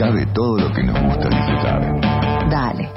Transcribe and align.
De 0.00 0.24
todo 0.32 0.56
lo 0.56 0.72
que 0.72 0.82
nos 0.82 0.98
gusta 0.98 1.28
disfrutar. 1.28 2.00
Dale. 2.48 2.88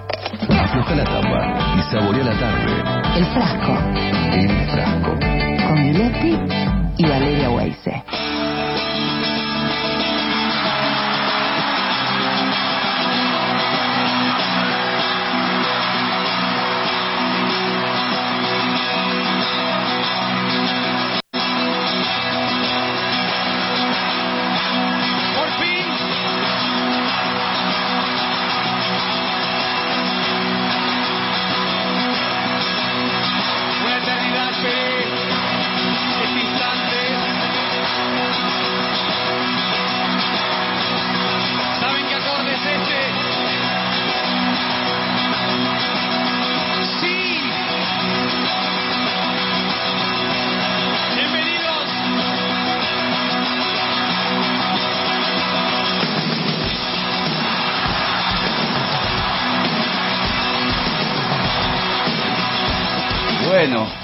Afloja 0.49 0.95
la 0.95 1.03
tapa 1.03 1.75
y 1.77 1.81
saborea 1.91 2.23
la 2.23 2.39
tarde. 2.39 3.17
El 3.17 3.25
frasco. 3.25 3.77
El 4.31 4.49
frasco. 4.69 5.11
Con 5.67 5.83
Miletti 5.83 6.39
y 6.97 7.05
Valeria 7.05 7.49
Weise. 7.49 8.03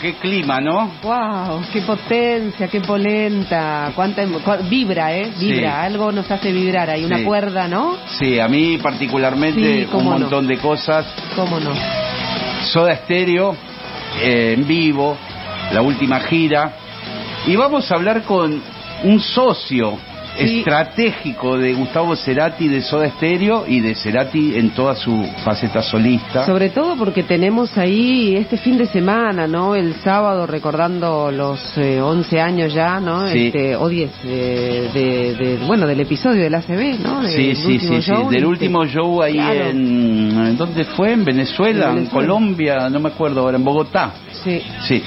Qué 0.01 0.13
clima, 0.15 0.59
¿no? 0.61 0.91
Wow, 1.03 1.61
qué 1.73 1.81
potencia, 1.81 2.67
qué 2.67 2.81
polenta, 2.81 3.91
cuánta 3.95 4.23
cua- 4.25 4.67
vibra, 4.67 5.13
eh, 5.15 5.31
vibra, 5.39 5.59
Sí. 5.59 5.65
algo 5.87 6.11
nos 6.11 6.29
hace 6.31 6.51
vibrar, 6.51 6.89
hay 6.89 7.03
una 7.05 7.17
Sí. 7.17 7.23
cuerda, 7.23 7.67
¿no? 7.67 7.97
Sí, 8.17 8.39
a 8.39 8.47
mí 8.47 8.77
particularmente 8.77 9.85
Sí, 9.85 9.87
un 9.91 10.05
no. 10.05 10.11
montón 10.11 10.47
de 10.47 10.57
cosas. 10.57 11.05
¿Cómo 11.35 11.59
no? 11.59 11.71
Soda 12.63 12.95
Stereo 12.95 13.55
eh, 14.21 14.55
en 14.57 14.67
vivo, 14.67 15.17
la 15.71 15.81
última 15.81 16.19
gira. 16.21 16.73
Y 17.47 17.55
vamos 17.55 17.89
a 17.91 17.95
hablar 17.95 18.23
con 18.23 18.61
un 19.03 19.19
socio 19.19 19.97
Sí. 20.47 20.59
estratégico 20.59 21.57
de 21.57 21.73
Gustavo 21.73 22.15
Cerati 22.15 22.67
de 22.67 22.81
Soda 22.81 23.09
Stereo 23.11 23.65
y 23.67 23.79
de 23.81 23.95
Cerati 23.95 24.55
en 24.55 24.71
toda 24.71 24.95
su 24.95 25.25
faceta 25.43 25.81
solista. 25.81 26.45
Sobre 26.45 26.69
todo 26.69 26.95
porque 26.95 27.23
tenemos 27.23 27.77
ahí 27.77 28.35
este 28.35 28.57
fin 28.57 28.77
de 28.77 28.85
semana, 28.85 29.47
¿no? 29.47 29.75
El 29.75 29.95
sábado 29.95 30.45
recordando 30.47 31.31
los 31.31 31.59
eh, 31.77 32.01
11 32.01 32.39
años 32.41 32.73
ya, 32.73 32.99
¿no? 32.99 33.27
Sí. 33.27 33.47
Este, 33.47 33.75
o 33.75 33.87
10 33.89 34.11
eh, 34.25 34.89
de, 34.93 35.35
de- 35.35 35.57
bueno, 35.65 35.85
del 35.87 35.99
episodio 35.99 36.41
del 36.43 36.55
ACB, 36.55 36.99
¿no? 37.03 37.23
Sí, 37.27 37.55
sí, 37.55 37.79
sí, 37.79 38.01
sí, 38.01 38.11
del 38.11 38.35
este, 38.35 38.45
último 38.45 38.85
show 38.85 39.21
ahí 39.21 39.33
claro. 39.33 39.69
en... 39.69 39.77
¿en 40.47 40.57
¿Dónde 40.57 40.85
fue? 40.85 41.11
¿En 41.13 41.23
Venezuela? 41.25 41.85
En 41.85 41.89
¿En, 41.89 41.95
Venezuela. 41.97 42.27
Colombia? 42.27 42.89
No 42.89 42.99
me 42.99 43.09
acuerdo 43.09 43.41
ahora, 43.41 43.57
en 43.57 43.63
Bogotá. 43.63 44.13
Sí. 44.43 44.61
Sí. 44.87 45.01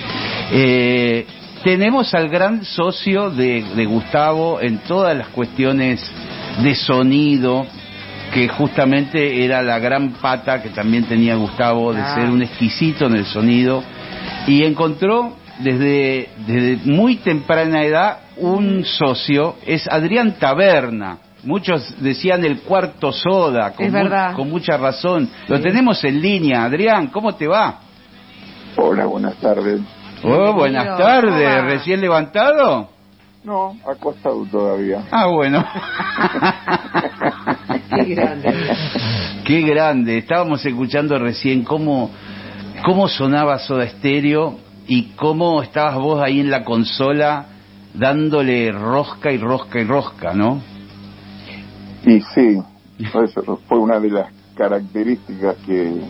Eh, 0.52 1.27
tenemos 1.62 2.12
al 2.14 2.28
gran 2.28 2.64
socio 2.64 3.30
de, 3.30 3.62
de 3.74 3.84
Gustavo 3.86 4.60
en 4.60 4.78
todas 4.78 5.16
las 5.16 5.28
cuestiones 5.28 6.10
de 6.62 6.74
sonido, 6.74 7.66
que 8.32 8.48
justamente 8.48 9.44
era 9.44 9.62
la 9.62 9.78
gran 9.78 10.10
pata 10.12 10.62
que 10.62 10.70
también 10.70 11.05
tenía 11.05 11.34
Gustavo 11.36 11.92
de 11.92 12.00
Ah. 12.00 12.14
ser 12.14 12.28
un 12.30 12.42
exquisito 12.42 13.06
en 13.06 13.16
el 13.16 13.27
sonido. 13.27 13.83
Y 14.46 14.64
encontró 14.64 15.36
desde, 15.58 16.30
desde 16.46 16.78
muy 16.90 17.17
temprana 17.17 17.83
edad 17.84 18.18
un 18.36 18.84
socio, 18.84 19.56
es 19.67 19.86
Adrián 19.89 20.36
Taberna. 20.39 21.18
Muchos 21.45 21.95
decían 22.01 22.45
el 22.45 22.61
cuarto 22.61 23.12
soda, 23.12 23.72
con, 23.72 23.86
Es 23.86 23.92
mu- 23.92 24.36
con 24.36 24.48
mucha 24.48 24.77
razón. 24.77 25.28
Lo 25.48 25.61
tenemos 25.61 26.02
en 26.05 26.20
línea. 26.22 26.64
Adrián, 26.64 27.08
¿cómo 27.08 27.34
te 27.34 27.46
va? 27.48 27.80
Hola, 28.77 29.06
buenas 29.06 29.34
tardes. 29.36 29.80
Oh, 30.24 30.52
buenas 30.52 30.98
tardes. 30.98 31.64
¿Recién 31.64 32.00
levantado? 32.00 32.88
No, 33.44 33.77
acostado 33.84 34.44
todavía. 34.46 35.02
Ah, 35.10 35.27
bueno. 35.27 35.64
Qué 37.94 38.05
grande. 38.14 38.55
Qué 39.44 39.60
grande. 39.62 40.18
Estábamos 40.18 40.64
escuchando 40.64 41.18
recién 41.18 41.64
cómo, 41.64 42.10
cómo 42.84 43.08
sonaba 43.08 43.58
Soda 43.58 43.88
Stereo 43.88 44.58
y 44.86 45.10
cómo 45.16 45.60
estabas 45.62 45.96
vos 45.96 46.22
ahí 46.22 46.39
en 46.39 46.50
la 46.50 46.62
consola 46.64 47.46
dándole 47.94 48.70
rosca 48.70 49.33
y 49.33 49.39
rosca 49.39 49.80
y 49.80 49.84
rosca, 49.84 50.34
¿no? 50.34 50.62
Y 52.04 52.20
sí, 52.20 52.62
eso 52.98 53.58
fue 53.68 53.78
una 53.78 53.98
de 53.98 54.10
las 54.10 54.33
características 54.54 55.56
que, 55.66 56.00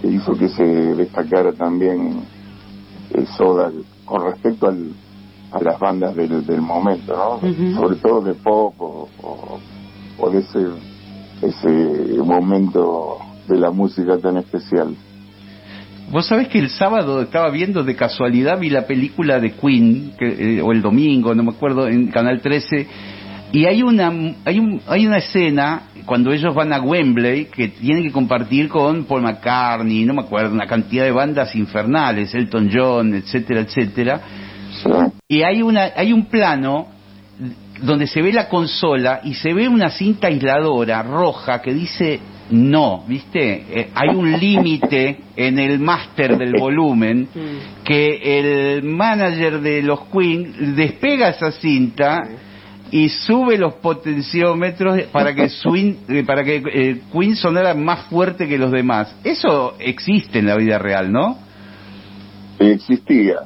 que 0.00 0.08
hizo 0.08 0.32
que 0.36 0.48
se 0.48 0.64
destacara 0.64 1.52
también 1.52 2.31
Soda 3.36 3.70
con 4.04 4.24
respecto 4.24 4.68
al, 4.68 4.90
a 5.52 5.60
las 5.62 5.78
bandas 5.78 6.14
del, 6.16 6.44
del 6.46 6.60
momento, 6.60 7.14
¿no? 7.16 7.48
Sobre 7.74 7.96
todo 7.96 8.20
de 8.22 8.34
pop 8.34 8.74
o, 8.80 9.08
o- 9.22 9.58
o 10.18 10.30
de 10.30 10.38
ese, 10.40 10.66
ese 11.42 12.18
momento 12.22 13.18
de 13.48 13.58
la 13.58 13.70
música 13.70 14.18
tan 14.18 14.36
especial. 14.36 14.94
Vos 16.10 16.26
sabés 16.26 16.48
que 16.48 16.58
el 16.58 16.68
sábado 16.68 17.22
estaba 17.22 17.48
viendo 17.50 17.82
de 17.84 17.96
casualidad, 17.96 18.58
vi 18.60 18.68
la 18.68 18.86
película 18.86 19.40
de 19.40 19.52
Queen, 19.52 20.12
que, 20.18 20.58
eh, 20.58 20.62
o 20.62 20.72
el 20.72 20.82
domingo, 20.82 21.34
no 21.34 21.42
me 21.42 21.50
acuerdo, 21.52 21.88
en 21.88 22.08
Canal 22.08 22.40
13, 22.42 22.86
y 23.52 23.66
hay 23.66 23.82
una, 23.82 24.12
hay, 24.44 24.58
un, 24.58 24.80
hay 24.86 25.06
una 25.06 25.18
escena 25.18 25.82
cuando 26.06 26.32
ellos 26.32 26.54
van 26.54 26.72
a 26.72 26.80
Wembley 26.80 27.46
que 27.46 27.68
tienen 27.68 28.02
que 28.02 28.10
compartir 28.10 28.68
con 28.68 29.04
Paul 29.04 29.22
McCartney, 29.22 30.04
no 30.04 30.14
me 30.14 30.22
acuerdo, 30.22 30.54
una 30.54 30.66
cantidad 30.66 31.04
de 31.04 31.12
bandas 31.12 31.54
infernales, 31.54 32.34
Elton 32.34 32.70
John, 32.72 33.14
etcétera, 33.14 33.60
etcétera, 33.60 34.20
y 35.28 35.42
hay, 35.42 35.62
una, 35.62 35.90
hay 35.94 36.12
un 36.12 36.26
plano 36.26 36.88
donde 37.82 38.06
se 38.06 38.22
ve 38.22 38.32
la 38.32 38.48
consola 38.48 39.20
y 39.22 39.34
se 39.34 39.52
ve 39.52 39.68
una 39.68 39.90
cinta 39.90 40.28
aisladora 40.28 41.02
roja 41.02 41.60
que 41.60 41.74
dice 41.74 42.20
no, 42.50 43.04
¿viste? 43.08 43.64
Eh, 43.70 43.90
hay 43.94 44.14
un 44.14 44.30
límite 44.38 45.18
en 45.36 45.58
el 45.58 45.78
máster 45.78 46.36
del 46.36 46.52
volumen 46.58 47.28
que 47.82 48.76
el 48.76 48.82
manager 48.82 49.60
de 49.60 49.82
los 49.82 50.00
Queen 50.08 50.74
despega 50.76 51.30
esa 51.30 51.50
cinta 51.52 52.20
y 52.92 53.08
sube 53.08 53.56
los 53.56 53.74
potenciómetros 53.74 55.02
para 55.10 55.34
que 55.34 55.48
Swing, 55.48 55.94
eh, 56.08 56.24
para 56.24 56.44
que 56.44 56.62
eh, 56.72 57.00
Queen 57.10 57.34
sonara 57.34 57.74
más 57.74 58.06
fuerte 58.06 58.46
que 58.46 58.58
los 58.58 58.70
demás. 58.70 59.16
Eso 59.24 59.74
existe 59.78 60.38
en 60.38 60.46
la 60.46 60.56
vida 60.56 60.78
real, 60.78 61.10
¿no? 61.10 61.38
Existía. 62.60 63.36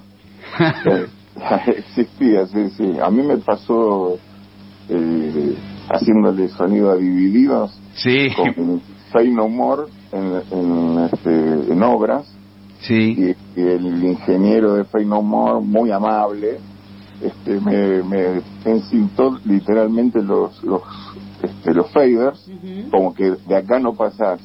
Eh, 0.86 1.06
existía, 1.66 2.46
sí, 2.46 2.70
sí. 2.76 2.92
A 3.02 3.10
mí 3.10 3.22
me 3.22 3.36
pasó 3.36 4.18
eh, 4.88 5.54
haciéndole 5.90 6.48
sonido 6.48 6.90
a 6.90 6.96
divididos 6.96 7.78
Sí, 7.94 8.28
con 8.34 8.80
Say 9.12 9.30
No 9.30 9.46
More 9.48 9.82
en, 10.12 10.42
en, 10.50 10.98
este, 11.12 11.72
en 11.72 11.82
obras 11.82 12.26
sí. 12.80 13.34
y, 13.54 13.60
y 13.60 13.64
el 13.66 14.02
ingeniero 14.02 14.76
de 14.76 14.84
Say 14.86 15.04
No 15.04 15.20
More, 15.20 15.60
muy 15.60 15.90
amable, 15.90 16.58
este, 17.22 17.60
me, 17.60 18.02
me 18.02 18.42
encintó 18.64 19.38
literalmente 19.44 20.22
los, 20.22 20.62
los, 20.62 20.82
este, 21.42 21.74
los 21.74 21.90
faders, 21.90 22.50
como 22.90 23.14
que 23.14 23.32
de 23.46 23.56
acá 23.56 23.78
no 23.78 23.94
pasás. 23.94 24.40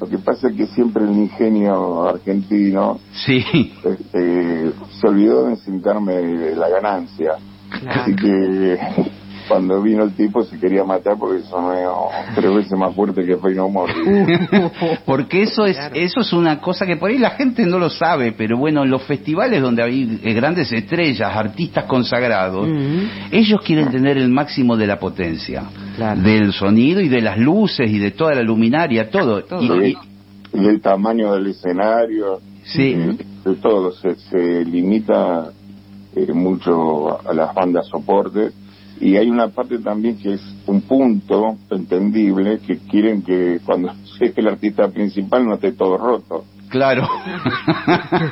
Lo 0.00 0.08
que 0.08 0.16
pasa 0.16 0.48
es 0.48 0.56
que 0.56 0.66
siempre 0.68 1.04
el 1.04 1.10
ingenio 1.10 2.08
argentino 2.08 2.98
Sí, 3.12 3.44
este, 3.84 4.72
se 4.98 5.06
olvidó 5.06 5.44
de 5.44 5.50
encintarme 5.50 6.54
la 6.54 6.70
ganancia. 6.70 7.34
Claro. 7.68 8.00
Así 8.02 8.16
que 8.16 8.78
cuando 9.50 9.82
vino 9.82 10.04
el 10.04 10.12
tipo 10.12 10.44
se 10.44 10.58
quería 10.60 10.84
matar 10.84 11.16
porque 11.18 11.42
sonó 11.42 12.08
tres 12.36 12.54
veces 12.54 12.78
más 12.78 12.94
fuerte 12.94 13.24
que 13.26 13.36
Fey 13.36 13.54
No 13.56 13.68
More. 13.68 13.92
porque 15.04 15.42
eso 15.42 15.66
es 15.66 15.76
eso 15.92 16.20
es 16.20 16.32
una 16.32 16.60
cosa 16.60 16.86
que 16.86 16.96
por 16.96 17.10
ahí 17.10 17.18
la 17.18 17.30
gente 17.30 17.66
no 17.66 17.78
lo 17.80 17.90
sabe, 17.90 18.30
pero 18.32 18.56
bueno, 18.56 18.84
en 18.84 18.90
los 18.90 19.02
festivales 19.02 19.60
donde 19.60 19.82
hay 19.82 20.20
eh, 20.22 20.32
grandes 20.34 20.70
estrellas, 20.72 21.30
artistas 21.34 21.84
consagrados, 21.86 22.68
ellos 23.32 23.60
quieren 23.64 23.90
tener 23.90 24.16
el 24.18 24.28
máximo 24.28 24.76
de 24.76 24.86
la 24.86 24.98
potencia, 25.00 25.64
Claro. 25.96 26.20
del 26.22 26.52
sonido 26.52 27.00
y 27.00 27.08
de 27.08 27.20
las 27.20 27.36
luces 27.36 27.90
y 27.90 27.98
de 27.98 28.12
toda 28.12 28.34
la 28.34 28.42
luminaria, 28.42 29.10
todo. 29.10 29.42
Todo. 29.44 29.84
Y- 29.84 29.90
y- 29.90 29.96
y 30.62 30.66
el 30.66 30.80
tamaño 30.80 31.32
del 31.34 31.48
escenario, 31.48 32.38
sí, 32.64 32.94
eh, 32.96 33.16
de 33.44 33.54
todo, 33.56 33.92
se, 33.92 34.14
se 34.16 34.64
limita 34.64 35.50
eh, 36.16 36.32
mucho 36.32 37.20
a 37.28 37.32
las 37.34 37.52
bandas 37.54 37.86
soporte 37.88 38.50
Y 39.00 39.16
hay 39.16 39.30
una 39.30 39.48
parte 39.48 39.78
también 39.78 40.18
que 40.18 40.34
es 40.34 40.42
un 40.66 40.82
punto 40.82 41.56
entendible, 41.70 42.58
que 42.66 42.78
quieren 42.78 43.22
que 43.22 43.58
cuando 43.64 43.92
es 44.20 44.36
el 44.36 44.48
artista 44.48 44.88
principal 44.88 45.46
no 45.46 45.54
esté 45.54 45.72
todo 45.72 45.96
roto. 45.96 46.44
Claro. 46.68 47.02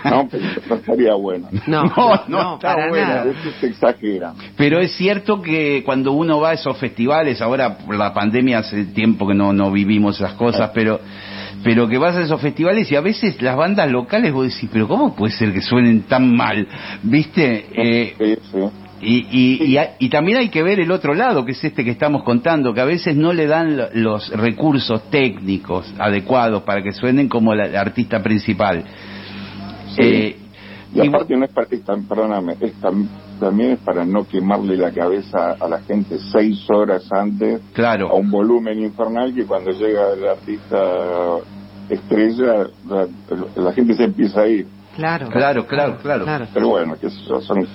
No, 0.05 0.29
pero 0.31 0.45
no 0.69 0.75
estaría 0.77 1.15
bueno. 1.15 1.49
No, 1.67 1.83
No, 1.85 2.23
no 2.29 2.55
está 2.55 2.75
para 2.75 2.89
bueno. 2.89 3.05
A 3.07 3.09
nada. 3.09 3.25
veces 3.25 3.55
se 3.61 3.67
exagera. 3.67 4.33
Pero 4.57 4.79
es 4.79 4.93
cierto 4.93 5.43
que 5.43 5.83
cuando 5.85 6.13
uno 6.13 6.39
va 6.41 6.51
a 6.51 6.53
esos 6.53 6.77
festivales, 6.79 7.43
ahora 7.43 7.79
por 7.79 7.97
la 7.97 8.15
pandemia 8.15 8.59
hace 8.59 8.85
tiempo 8.85 9.27
que 9.27 9.35
no, 9.35 9.53
no 9.53 9.73
vivimos 9.73 10.17
esas 10.21 10.35
cosas, 10.35 10.71
pero 10.73 11.01
pero 11.65 11.89
que 11.89 11.99
vas 11.99 12.15
a 12.17 12.21
esos 12.23 12.41
festivales 12.41 12.91
y 12.93 12.95
a 12.95 13.01
veces 13.01 13.43
las 13.43 13.57
bandas 13.57 13.91
locales 13.91 14.33
vos 14.33 14.45
decís, 14.55 14.71
pero 14.73 14.87
¿cómo 14.87 15.17
puede 15.17 15.33
ser 15.33 15.53
que 15.53 15.61
suenen 15.61 16.03
tan 16.03 16.37
mal? 16.37 16.69
¿Viste? 17.03 17.67
Eh, 17.73 18.15
Sí, 18.17 18.37
sí. 18.53 18.59
Y, 19.01 19.27
y, 19.31 19.79
y, 20.01 20.09
también 20.09 20.39
hay 20.39 20.49
que 20.49 20.63
ver 20.63 20.81
el 20.81 20.91
otro 20.91 21.15
lado, 21.15 21.45
que 21.45 21.53
es 21.53 21.63
este 21.63 21.85
que 21.85 21.91
estamos 21.93 22.25
contando, 22.25 22.75
que 22.75 22.81
a 22.81 22.85
veces 22.85 23.15
no 23.17 23.33
le 23.33 23.47
dan 23.47 23.77
lo- 23.77 23.89
los 23.93 24.29
recursos 24.31 25.09
técnicos 25.11 25.93
adecuados 25.99 26.63
para 26.65 26.83
que 26.83 26.93
suenen 26.93 27.29
como 27.29 27.55
la- 27.55 27.67
el 27.67 27.77
artista 27.77 28.23
principal. 28.23 28.85
Sí. 29.95 30.03
Eh, 30.03 30.37
Y 30.95 31.03
y 31.03 31.07
aparte 31.07 31.37
no 31.37 31.45
es 31.45 31.53
para, 31.53 31.67
es 31.71 31.85
tan- 31.85 32.05
perdóname, 32.09 32.57
es 32.61 32.75
tam- 32.81 33.07
también 33.39 33.73
es 33.73 33.79
para 33.81 34.05
no 34.07 34.27
quemarle 34.27 34.77
la 34.77 34.91
cabeza 34.91 35.53
a 35.61 35.69
la 35.69 35.81
gente 35.83 36.19
seis 36.33 36.65
horas 36.71 37.07
antes 37.13 37.61
claro. 37.75 38.09
a 38.09 38.15
un 38.15 38.31
volumen 38.31 38.81
infernal 38.83 39.33
que 39.35 39.45
cuando 39.45 39.71
llega 39.71 40.15
el 40.15 40.27
artista 40.27 40.77
estrella 41.89 42.67
la, 42.89 43.07
la 43.57 43.73
gente 43.73 43.95
se 43.95 44.05
empieza 44.05 44.41
a 44.43 44.49
ir. 44.49 44.67
Claro. 44.97 45.29
Claro, 45.29 45.67
claro, 45.67 45.99
claro. 46.03 46.25
Pero 46.53 46.69
bueno, 46.71 46.97
que 47.01 47.07
eso 47.07 47.41
son 47.43 47.67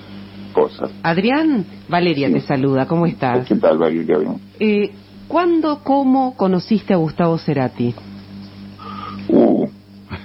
cosas. 0.53 0.91
Adrián, 1.03 1.65
Valeria 1.89 2.31
te 2.31 2.39
saluda, 2.41 2.87
¿cómo 2.87 3.05
estás? 3.05 3.47
¿Qué 3.47 3.55
tal, 3.55 3.77
Valeria? 3.77 4.17
Bien. 4.17 4.39
Eh, 4.59 4.91
¿Cuándo, 5.27 5.81
cómo 5.83 6.35
conociste 6.35 6.93
a 6.93 6.97
Gustavo 6.97 7.37
Cerati? 7.37 7.93
Uh, 9.27 9.67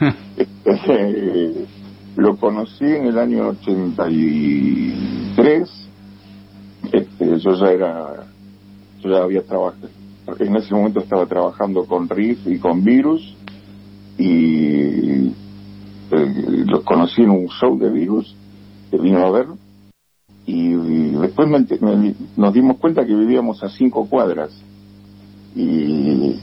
este, 0.64 1.66
lo 2.16 2.36
conocí 2.36 2.84
en 2.84 3.06
el 3.06 3.18
año 3.18 3.48
83. 3.48 5.88
Este, 6.92 7.38
yo 7.38 7.54
ya 7.54 7.70
era, 7.70 8.26
yo 9.00 9.10
ya 9.10 9.22
había 9.22 9.42
trabajado, 9.42 9.88
en 10.38 10.56
ese 10.56 10.74
momento 10.74 11.00
estaba 11.00 11.26
trabajando 11.26 11.84
con 11.84 12.08
Riff 12.08 12.46
y 12.46 12.58
con 12.58 12.84
Virus 12.84 13.34
y 14.18 15.32
eh, 16.10 16.64
los 16.66 16.82
conocí 16.84 17.22
en 17.22 17.30
un 17.30 17.48
show 17.48 17.78
de 17.78 17.90
Virus 17.90 18.34
que 18.90 18.98
vino 18.98 19.24
a 19.24 19.30
ver 19.30 19.46
y, 20.48 21.10
después 21.20 21.46
me 21.48 21.58
me- 21.80 22.14
nos 22.36 22.54
dimos 22.54 22.78
cuenta 22.78 23.04
que 23.04 23.14
vivíamos 23.14 23.62
a 23.62 23.68
cinco 23.68 24.08
cuadras 24.08 24.50
y, 25.54 26.40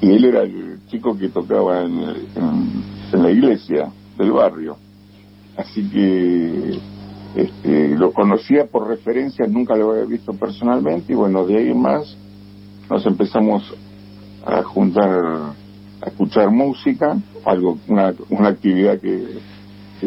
y 0.00 0.10
él 0.12 0.24
era 0.24 0.42
el 0.42 0.78
chico 0.88 1.16
que 1.18 1.28
tocaba 1.28 1.82
en, 1.82 1.92
en- 2.36 2.84
la 3.22 3.30
iglesia 3.30 3.92
del 4.18 4.32
barrio. 4.32 4.76
Así 5.56 5.82
que 5.90 6.78
este, 7.36 7.88
lo 7.98 8.12
conocía 8.12 8.66
por 8.66 8.88
referencia, 8.88 9.46
nunca 9.46 9.76
lo 9.76 9.92
había 9.92 10.04
visto 10.04 10.32
personalmente 10.32 11.12
y 11.12 11.16
bueno, 11.16 11.44
de 11.46 11.56
ahí 11.58 11.74
más 11.74 12.16
nos 12.88 13.04
empezamos 13.06 13.62
a 14.46 14.62
juntar, 14.62 15.08
a 16.00 16.06
escuchar 16.06 16.50
música, 16.50 17.16
algo, 17.44 17.76
una, 17.88 18.14
una 18.30 18.48
actividad 18.48 18.98
que, 19.00 19.24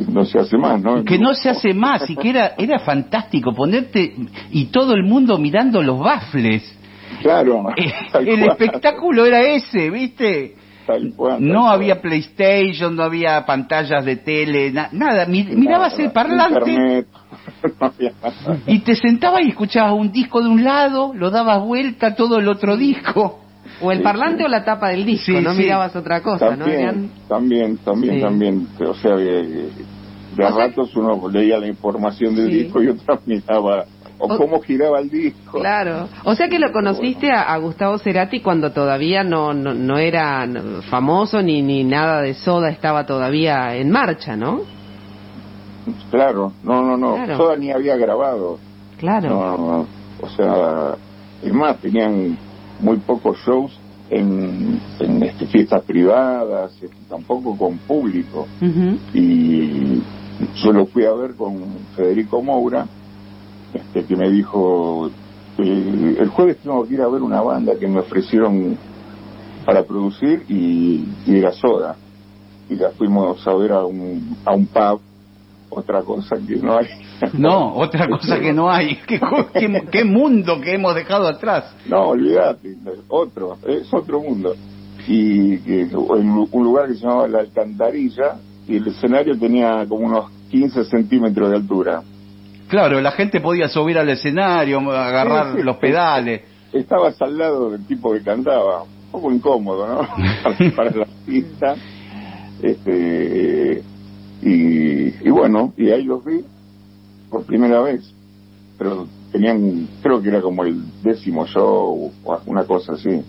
que 0.06 0.12
no 0.12 0.26
se 0.26 0.40
hace 0.40 0.58
más, 0.58 0.82
¿no? 0.82 1.04
que 1.06 1.18
no 1.18 1.34
se 1.34 1.50
hace 1.50 1.74
más 1.74 2.10
y 2.10 2.16
que 2.16 2.30
era 2.30 2.54
era 2.58 2.80
fantástico 2.80 3.54
ponerte 3.54 4.14
y 4.52 4.66
todo 4.66 4.94
el 4.94 5.04
mundo 5.04 5.38
mirando 5.38 5.82
los 5.82 6.00
bafles 6.00 6.64
Claro, 7.22 7.70
Eh, 7.78 7.94
el 8.20 8.26
cual, 8.26 8.50
espectáculo 8.52 9.26
era 9.26 9.42
ese 9.42 9.90
viste 9.90 10.56
tal 10.86 11.14
cual, 11.16 11.38
tal 11.38 11.48
no 11.48 11.62
cual. 11.62 11.74
había 11.76 12.02
PlayStation 12.02 12.96
no 12.96 13.04
había 13.04 13.46
pantallas 13.46 14.04
de 14.04 14.18
tele 14.18 14.72
na- 14.72 14.90
nada 14.92 15.26
mi- 15.26 15.44
mirabas 15.46 15.94
Nada, 15.94 16.04
el 16.04 16.12
parlante 16.12 16.60
internet, 16.72 17.08
no 17.80 17.88
había 17.88 18.12
nada. 18.22 18.58
y 18.68 18.80
te 18.80 18.96
sentabas 18.96 19.44
y 19.46 19.50
escuchabas 19.50 19.94
un 19.94 20.12
disco 20.12 20.42
de 20.42 20.50
un 20.50 20.64
lado 20.64 21.14
lo 21.16 21.32
dabas 21.32 21.64
vuelta 21.64 22.16
todo 22.16 22.38
el 22.40 22.48
otro 22.50 22.76
disco 22.76 23.45
O 23.82 23.92
el 23.92 24.02
parlante 24.02 24.44
o 24.46 24.48
la 24.48 24.64
tapa 24.64 24.90
del 24.90 25.06
disco, 25.06 25.34
no 25.42 25.54
mirabas 25.54 25.96
otra 25.96 26.22
cosa, 26.22 26.56
¿no? 26.56 26.66
Adrián? 26.66 27.10
También, 27.28 27.78
también, 27.78 28.22
también, 28.22 28.68
también. 28.80 28.90
O 28.90 28.94
sea, 28.96 29.16
de, 29.16 29.70
de 30.36 30.46
a 30.46 30.50
ratos 30.50 30.96
uno 30.96 31.28
leía 31.30 31.58
la 31.58 31.68
información 31.68 32.36
del 32.36 32.50
disco 32.50 32.82
y 32.82 32.88
otra 32.90 33.20
miraba 33.26 33.86
o, 34.18 34.34
O- 34.34 34.38
cómo 34.38 34.62
giraba 34.62 35.00
el 35.00 35.10
disco. 35.10 35.60
Claro. 35.60 36.08
O 36.24 36.36
sea 36.36 36.48
que 36.48 36.58
lo 36.58 36.72
conociste 36.72 37.32
a, 37.32 37.42
a 37.54 37.58
Gustavo 37.58 37.98
Cerati 37.98 38.40
cuando 38.40 38.72
todavía 38.72 39.24
no, 39.26 39.54
no, 39.54 39.74
no 39.74 39.98
era 39.98 40.46
no, 40.48 40.82
famoso 40.84 41.42
ni, 41.42 41.62
ni 41.62 41.84
nada 41.84 42.22
de 42.22 42.34
soda 42.34 42.70
estaba 42.70 43.06
todavía 43.06 43.76
en 43.76 43.92
marcha, 43.92 44.38
¿no? 44.38 44.62
Claro, 46.10 46.54
no, 46.64 46.82
no, 46.82 46.98
no. 46.98 47.16
Claro. 47.16 47.38
Soda 47.38 47.58
ni 47.58 47.72
había 47.72 47.96
grabado. 47.98 48.58
Claro. 48.98 49.30
No, 49.30 49.58
no, 49.58 49.58
no. 49.58 49.88
O 50.22 50.30
sea, 50.30 50.96
es 51.44 51.54
más, 51.54 51.78
tenían 51.78 52.38
muy 52.80 52.98
pocos 52.98 53.38
shows 53.46 53.78
en, 54.10 54.80
en 55.00 55.24
este, 55.24 55.48
fiestas 55.48 55.84
privadas, 55.84 56.78
tampoco 57.10 57.58
con 57.58 57.78
público. 57.80 58.48
Y 59.14 60.02
yo 60.64 60.72
lo 60.72 60.86
fui 60.88 61.06
a 61.06 61.14
ver 61.14 61.36
con 61.36 61.58
Federico 61.96 62.42
Moura, 62.42 62.88
este, 63.74 64.06
que 64.06 64.16
me 64.16 64.30
dijo, 64.30 65.10
eh, 65.58 66.18
el 66.20 66.30
jueves 66.30 66.58
tengo 66.58 66.86
que 66.88 66.94
ir 66.96 67.02
a 67.02 67.08
ver 67.08 67.22
una 67.22 67.42
banda 67.42 67.78
que 67.80 67.88
me 67.88 68.00
ofrecieron 68.00 68.78
para 69.66 69.84
producir 69.84 70.46
y, 70.48 71.06
y 71.26 71.38
era 71.38 71.52
Soda. 71.52 71.96
Y 72.70 72.76
la 72.76 72.92
fuimos 72.92 73.46
a 73.48 73.54
ver 73.56 73.72
a 73.72 73.86
un, 73.86 74.38
a 74.46 74.54
un 74.54 74.66
pub, 74.66 75.00
otra 75.76 76.02
cosa 76.02 76.36
que 76.38 76.56
no 76.58 76.78
hay. 76.78 76.88
no 77.34 77.76
otra 77.76 78.08
cosa 78.08 78.40
que 78.40 78.52
no 78.54 78.70
hay 78.72 78.96
qué, 79.08 79.20
co- 79.20 79.48
qué- 79.54 79.84
qué 79.92 80.04
mundo 80.04 80.60
que 80.62 80.74
hemos 80.76 80.96
dejado 80.96 81.28
atrás 81.28 81.74
No, 81.88 82.10
olvídate, 82.10 82.76
otro, 83.08 83.58
es 83.68 83.94
otro 83.94 84.22
mundo. 84.22 84.56
Y 85.08 85.54
en 85.72 85.96
un 85.96 86.64
lugar 86.64 86.88
que 86.88 86.96
se 86.96 87.02
llamaba 87.02 87.28
La 87.28 87.40
Alcantarilla, 87.40 88.38
y 88.68 88.78
el 88.78 88.88
escenario 88.88 89.38
tenía 89.38 89.86
como 89.88 90.08
unos 90.08 90.32
15 90.50 90.86
centímetros 90.86 91.50
de 91.52 91.58
altura. 91.58 92.02
claro 92.68 93.00
la 93.00 93.12
gente 93.12 93.40
podía 93.40 93.68
subir 93.70 93.98
al 94.00 94.10
escenario 94.10 94.80
agarrar 94.92 95.52
Sí, 95.52 95.58
sí. 95.60 95.64
los 95.64 95.78
pedales 95.78 96.42
Estabas 96.74 97.22
al 97.22 97.38
lado 97.38 97.70
del 97.72 97.86
tipo 97.86 98.12
que 98.14 98.22
cantaba, 98.22 98.84
un 98.84 99.12
poco 99.12 99.32
incómodo, 99.32 99.88
¿no? 99.88 100.08
para, 100.44 100.72
para 100.76 100.92
la 100.92 101.06
pista. 101.26 101.76
Este, 102.62 103.84
y, 104.42 105.28
y 105.28 105.30
bueno, 105.30 105.74
y 105.78 105.90
ahí 105.90 106.04
los 106.04 106.24
vi 106.24 106.42
por 107.30 107.44
primera 107.44 107.82
vez. 107.82 108.14
Pero 108.78 109.08
tenían, 109.32 109.88
creo 110.02 110.22
que 110.22 110.30
era 110.30 110.42
como 110.42 110.64
el 110.64 110.82
décimo 111.04 111.46
show 111.46 112.12
o 112.24 112.42
una 112.46 112.64
cosa 112.66 112.94
así. 112.94 113.22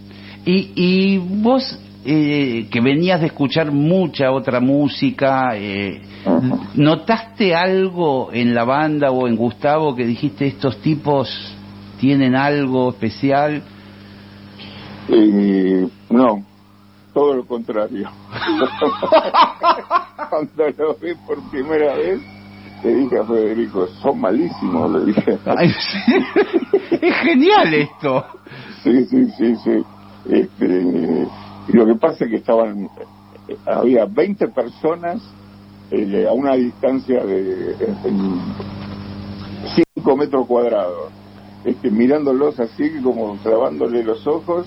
Y, 0.45 0.73
y 0.75 1.19
vos, 1.19 1.79
eh, 2.05 2.67
que 2.71 2.81
venías 2.81 3.21
de 3.21 3.27
escuchar 3.27 3.73
mucha 3.73 4.31
otra 4.31 4.61
música, 4.61 5.57
eh. 5.57 6.01
¿notaste 6.75 7.55
algo 7.55 8.31
en 8.33 8.55
la 8.55 8.65
banda 8.65 9.11
o 9.11 9.29
en 9.29 9.37
Gustavo 9.37 9.95
que 9.95 10.05
dijiste 10.05 10.47
estos 10.47 10.81
tipos 10.81 11.29
tienen 12.01 12.35
algo 12.35 12.91
especial? 12.91 13.63
Eh, 15.09 15.87
no, 16.11 16.45
todo 17.17 17.35
lo 17.35 17.47
contrario. 17.47 18.11
Cuando 20.29 20.69
lo 20.77 20.95
vi 20.97 21.15
por 21.27 21.41
primera 21.49 21.95
vez, 21.95 22.21
le 22.85 22.95
dije 22.95 23.19
a 23.19 23.25
Federico, 23.25 23.87
son 24.03 24.21
malísimos, 24.21 24.91
le 24.91 25.07
dije. 25.07 25.39
Ay, 25.47 25.71
sí. 25.71 25.99
es 27.01 27.15
genial 27.23 27.73
esto. 27.73 28.23
Sí, 28.85 29.07
sí, 29.07 29.31
sí, 29.31 29.57
sí. 29.65 29.83
Este, 30.29 31.27
y 31.69 31.73
lo 31.73 31.87
que 31.87 31.95
pasa 31.95 32.27
es 32.27 32.31
que 32.31 32.37
estaban, 32.37 32.87
había 33.65 34.05
20 34.05 34.49
personas 34.49 35.23
eh, 35.91 36.27
a 36.29 36.35
una 36.35 36.53
distancia 36.53 37.25
de 37.25 37.77
5 39.95 40.17
metros 40.19 40.47
cuadrados, 40.47 41.11
este, 41.65 41.91
mirándolos 41.91 42.61
así 42.61 43.01
como 43.03 43.39
clavándole 43.39 44.05
los 44.05 44.27
ojos 44.27 44.67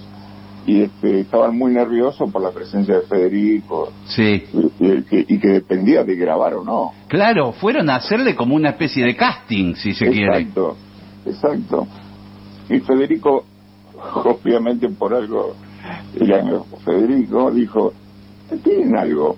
y 0.66 0.82
este, 0.84 1.22
estaban 1.22 1.58
muy 1.58 1.74
nerviosos 1.74 2.32
por 2.32 2.42
la 2.42 2.52
presencia 2.52 2.96
de 2.96 3.02
Federico 3.02 3.92
Sí. 4.06 4.44
y, 4.80 4.86
y 4.86 5.04
que, 5.04 5.26
y 5.28 5.40
que 5.40 5.48
dependía 5.48 6.04
de 6.04 6.16
grabar 6.16 6.54
o 6.56 6.64
no. 6.64 6.92
Claro, 7.08 7.54
fueron 7.54 7.90
a 7.90 7.96
hacerle 7.96 8.36
como 8.36 8.56
una 8.56 8.70
especie 8.70 9.04
de 9.06 9.16
casting, 9.16 9.76
si 9.76 9.94
se 9.94 10.10
quiere. 10.10 10.40
Exacto, 10.40 10.78
exacto. 11.26 11.88
Y 12.70 12.80
Federico, 12.80 13.46
obviamente 14.26 14.90
por 14.90 15.14
algo, 15.14 15.56
era 16.20 16.44
Federico 16.86 17.52
dijo, 17.52 17.94
tienen 18.64 18.98
algo. 18.98 19.38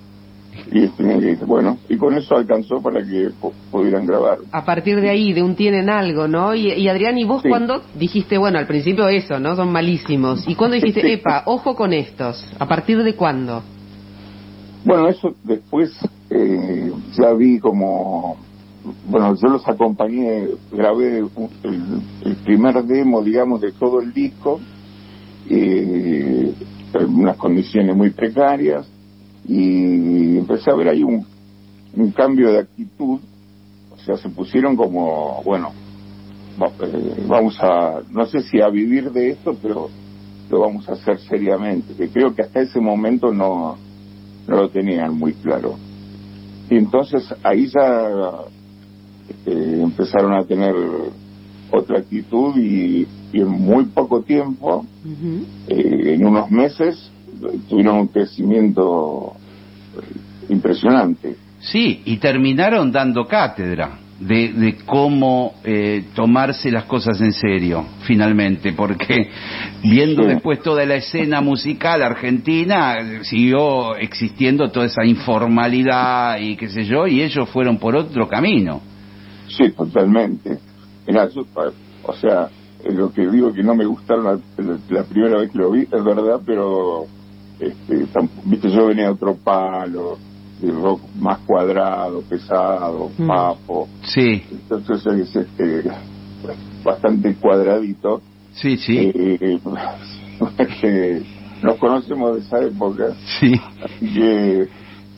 Y 0.71 0.83
este, 0.83 1.45
bueno, 1.45 1.77
y 1.89 1.97
con 1.97 2.13
eso 2.15 2.35
alcanzó 2.35 2.81
para 2.81 3.01
que 3.03 3.29
pudieran 3.71 4.05
grabar. 4.05 4.39
A 4.51 4.63
partir 4.65 4.99
de 5.01 5.09
ahí, 5.09 5.33
de 5.33 5.41
un 5.41 5.55
tienen 5.55 5.89
algo, 5.89 6.27
¿no? 6.27 6.53
Y, 6.53 6.71
y 6.73 6.87
Adrián, 6.87 7.17
¿y 7.17 7.23
vos 7.23 7.41
Sí. 7.41 7.49
cuándo 7.49 7.81
dijiste, 7.95 8.37
bueno, 8.37 8.59
al 8.59 8.67
principio 8.67 9.07
eso, 9.07 9.39
¿no? 9.39 9.55
Son 9.55 9.71
malísimos. 9.71 10.43
¿Y 10.47 10.55
cuándo 10.55 10.75
dijiste, 10.75 11.01
Sí. 11.01 11.11
epa, 11.13 11.43
ojo 11.45 11.75
con 11.75 11.93
estos? 11.93 12.45
¿A 12.59 12.67
partir 12.67 13.01
de 13.03 13.15
cuándo? 13.15 13.63
Bueno, 14.85 15.07
eso 15.07 15.35
después 15.43 15.91
eh, 16.29 16.91
ya 17.19 17.33
vi 17.33 17.59
como, 17.59 18.37
bueno, 19.09 19.35
yo 19.35 19.49
los 19.49 19.67
acompañé, 19.67 20.47
grabé 20.71 21.19
el 21.19 22.35
primer 22.43 22.83
demo, 22.83 23.21
digamos, 23.21 23.61
de 23.61 23.71
todo 23.73 24.01
el 24.01 24.11
disco, 24.13 24.59
eh, 25.49 26.53
en 26.93 27.15
unas 27.15 27.37
condiciones 27.37 27.95
muy 27.95 28.09
precarias, 28.11 28.87
y 29.47 30.37
empecé 30.37 30.71
a 30.71 30.75
ver 30.75 30.89
ahí 30.89 31.03
un, 31.03 31.25
un 31.95 32.11
cambio 32.11 32.51
de 32.51 32.59
actitud, 32.59 33.19
o 33.91 33.97
sea, 33.97 34.17
se 34.17 34.29
pusieron 34.29 34.75
como, 34.75 35.41
bueno, 35.43 35.71
eh, 36.81 37.25
vamos 37.27 37.57
a, 37.61 38.01
no 38.11 38.25
sé 38.25 38.41
si 38.41 38.61
a 38.61 38.69
vivir 38.69 39.11
de 39.11 39.31
esto, 39.31 39.55
pero 39.61 39.89
lo 40.49 40.59
vamos 40.59 40.87
a 40.89 40.93
hacer 40.93 41.19
seriamente, 41.19 41.93
que 41.95 42.09
creo 42.09 42.35
que 42.35 42.41
hasta 42.41 42.61
ese 42.61 42.79
momento 42.79 43.31
no, 43.31 43.77
no 44.47 44.55
lo 44.55 44.69
tenían 44.69 45.17
muy 45.17 45.33
claro. 45.33 45.75
Y 46.69 46.77
entonces 46.77 47.23
ahí 47.43 47.67
ya 47.67 48.45
este, 49.29 49.81
empezaron 49.81 50.33
a 50.33 50.43
tener 50.45 50.75
otra 51.71 51.99
actitud 51.99 52.57
y, 52.57 53.07
y 53.33 53.39
en 53.41 53.49
muy 53.49 53.85
poco 53.85 54.21
tiempo, 54.21 54.85
eh, 55.67 56.13
en 56.15 56.25
unos 56.25 56.49
meses, 56.51 57.10
tuvieron 57.69 57.97
un 57.99 58.07
crecimiento 58.07 59.33
eh, 59.97 60.51
impresionante. 60.53 61.35
Sí, 61.59 62.01
y 62.05 62.17
terminaron 62.17 62.91
dando 62.91 63.27
cátedra 63.27 63.99
de, 64.19 64.53
de 64.53 64.75
cómo 64.85 65.53
eh, 65.63 66.05
tomarse 66.15 66.69
las 66.71 66.83
cosas 66.85 67.19
en 67.21 67.33
serio, 67.33 67.85
finalmente, 68.03 68.73
porque 68.73 69.29
viendo 69.83 70.23
Sí. 70.23 70.29
después 70.29 70.61
toda 70.61 70.85
la 70.85 70.95
escena 70.95 71.41
musical 71.41 72.01
argentina, 72.03 72.97
siguió 73.23 73.95
existiendo 73.95 74.69
toda 74.71 74.85
esa 74.87 75.05
informalidad 75.05 76.37
y 76.39 76.55
qué 76.55 76.67
sé 76.69 76.85
yo, 76.85 77.07
y 77.07 77.21
ellos 77.21 77.49
fueron 77.49 77.77
por 77.77 77.95
otro 77.95 78.27
camino. 78.27 78.81
Sí, 79.47 79.71
totalmente. 79.71 80.59
Mirá, 81.07 81.27
yo, 81.29 81.43
o 82.03 82.13
sea, 82.13 82.47
lo 82.91 83.11
que 83.11 83.27
digo 83.27 83.51
que 83.53 83.63
no 83.63 83.75
me 83.75 83.85
gustaron 83.85 84.23
la, 84.25 84.63
la- 84.63 84.77
la 84.89 85.03
primera 85.03 85.39
vez 85.39 85.51
que 85.51 85.57
lo 85.57 85.71
vi, 85.71 85.81
es 85.81 86.03
verdad, 86.03 86.39
pero, 86.45 87.05
este, 87.61 88.07
tam- 88.11 88.31
viste, 88.43 88.69
yo 88.69 88.87
venía 88.87 89.05
de 89.05 89.11
otro 89.11 89.37
palo, 89.37 90.19
de 90.57 90.71
rock 90.71 91.03
más 91.13 91.39
cuadrado, 91.41 92.23
pesado, 92.23 93.11
Mm. 93.17 93.27
papo, 93.27 93.89
Sí, 94.01 94.43
entonces 94.51 95.05
es 95.05 95.35
este, 95.35 95.83
bastante 96.83 97.35
cuadradito. 97.37 98.21
sí, 98.53 98.77
sí, 98.77 99.11
Eh, 99.15 99.59
que 100.81 101.23
nos 101.63 101.77
conocemos 101.77 102.33
de 102.35 102.39
esa 102.41 102.59
época, 102.63 103.15
sí. 103.39 103.53
que, 103.99 104.67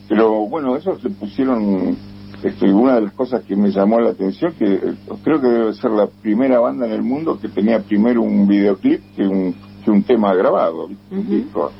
pero 0.08 0.46
bueno, 0.48 0.76
eso 0.76 0.98
se 0.98 1.10
pusieron, 1.10 1.98
este, 2.42 2.70
una 2.72 2.96
de 2.96 3.00
las 3.02 3.14
cosas 3.14 3.42
que 3.44 3.56
me 3.56 3.70
llamó 3.70 4.00
la 4.00 4.10
atención, 4.10 4.54
que 4.58 4.64
eh, 4.74 4.98
creo 5.22 5.40
que 5.40 5.48
debe 5.48 5.72
ser 5.74 5.90
la 5.92 6.08
primera 6.20 6.60
banda 6.60 6.86
en 6.86 6.92
el 6.92 7.02
mundo 7.02 7.38
que 7.38 7.48
tenía 7.48 7.82
primero 7.82 8.22
un 8.22 8.46
videoclip 8.46 9.02
que 9.14 9.22
un, 9.26 9.56
que 9.82 9.90
un 9.90 10.04
tema 10.04 10.34
grabado, 10.34 10.88
Ujú. 11.10 11.22
disco. 11.22 11.72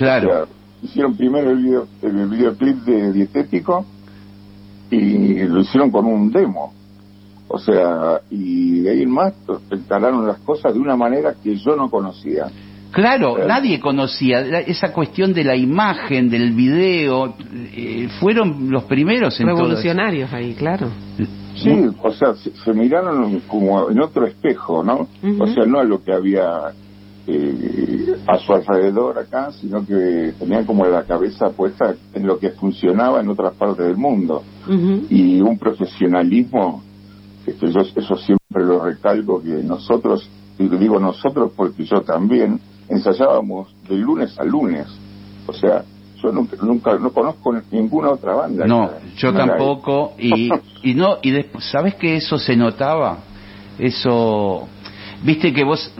Claro. 0.00 0.28
O 0.28 0.32
sea, 0.32 0.46
hicieron 0.82 1.14
primero 1.14 1.50
el, 1.50 1.58
video, 1.58 1.86
el 2.00 2.26
videoclip 2.28 2.76
de 2.86 3.12
Dietético 3.12 3.84
y 4.90 5.42
lo 5.44 5.60
hicieron 5.60 5.90
con 5.90 6.06
un 6.06 6.32
demo. 6.32 6.72
O 7.48 7.58
sea, 7.58 8.22
y 8.30 8.80
de 8.80 8.90
ahí 8.92 9.02
en 9.02 9.10
más 9.10 9.34
encararon 9.70 10.26
las 10.26 10.38
cosas 10.38 10.72
de 10.72 10.80
una 10.80 10.96
manera 10.96 11.34
que 11.42 11.54
yo 11.56 11.76
no 11.76 11.90
conocía. 11.90 12.46
Claro, 12.92 13.38
Eh. 13.38 13.44
nadie 13.46 13.78
conocía 13.78 14.40
la- 14.40 14.60
esa 14.60 14.90
cuestión 14.92 15.34
de 15.34 15.44
la 15.44 15.54
imagen, 15.54 16.30
del 16.30 16.52
video, 16.52 17.34
eh, 17.74 18.08
fueron 18.20 18.70
los 18.70 18.84
primeros 18.84 19.38
en 19.38 19.48
todo 19.48 19.56
Revolucionarios 19.56 20.32
ahí, 20.32 20.54
claro. 20.54 20.88
Sí, 21.56 21.70
o 22.02 22.10
sea, 22.12 22.34
se, 22.36 22.50
se 22.52 22.72
miraron 22.72 23.40
como 23.48 23.90
en 23.90 24.00
otro 24.00 24.26
espejo, 24.26 24.82
¿no? 24.82 25.08
O 25.38 25.46
sea, 25.48 25.66
no 25.66 25.78
a 25.78 25.84
lo 25.84 26.02
que 26.02 26.12
había 26.12 26.72
eh, 27.32 28.16
a 28.26 28.38
su 28.38 28.52
alrededor 28.52 29.18
acá, 29.18 29.50
sino 29.52 29.84
que 29.86 30.34
tenían 30.38 30.64
como 30.64 30.84
la 30.86 31.04
cabeza 31.04 31.50
puesta 31.50 31.94
en 32.14 32.26
lo 32.26 32.38
que 32.38 32.50
funcionaba 32.50 33.20
en 33.20 33.28
otras 33.28 33.54
partes 33.54 33.86
del 33.86 33.96
mundo. 33.96 34.42
Y 35.08 35.40
un 35.40 35.58
profesionalismo 35.58 36.82
este, 37.46 37.70
yo 37.72 37.80
eso 37.80 38.16
siempre 38.16 38.64
lo 38.64 38.84
recalco 38.84 39.42
que 39.42 39.50
nosotros 39.62 40.28
y 40.58 40.68
digo 40.68 40.98
nosotros 41.00 41.52
porque 41.56 41.84
yo 41.84 42.02
también 42.02 42.60
ensayábamos 42.88 43.74
de 43.88 43.96
lunes 43.96 44.38
a 44.38 44.44
lunes. 44.44 44.86
O 45.46 45.52
sea 45.52 45.82
yo 46.22 46.30
nunca, 46.32 46.56
nunca 46.62 46.98
no 46.98 47.10
conozco 47.12 47.54
ninguna 47.70 48.10
otra 48.10 48.34
banda 48.34 48.66
No, 48.66 48.90
que- 48.90 49.16
yo 49.16 49.32
tampoco 49.32 50.12
y 50.18 50.50
y 50.82 50.94
no 50.94 51.16
y 51.22 51.30
después 51.30 51.64
sabes 51.64 51.94
que 51.94 52.16
eso 52.16 52.38
se 52.38 52.56
notaba, 52.56 53.18
eso 53.78 54.68
viste 55.22 55.52
que 55.52 55.64
vos 55.64 55.92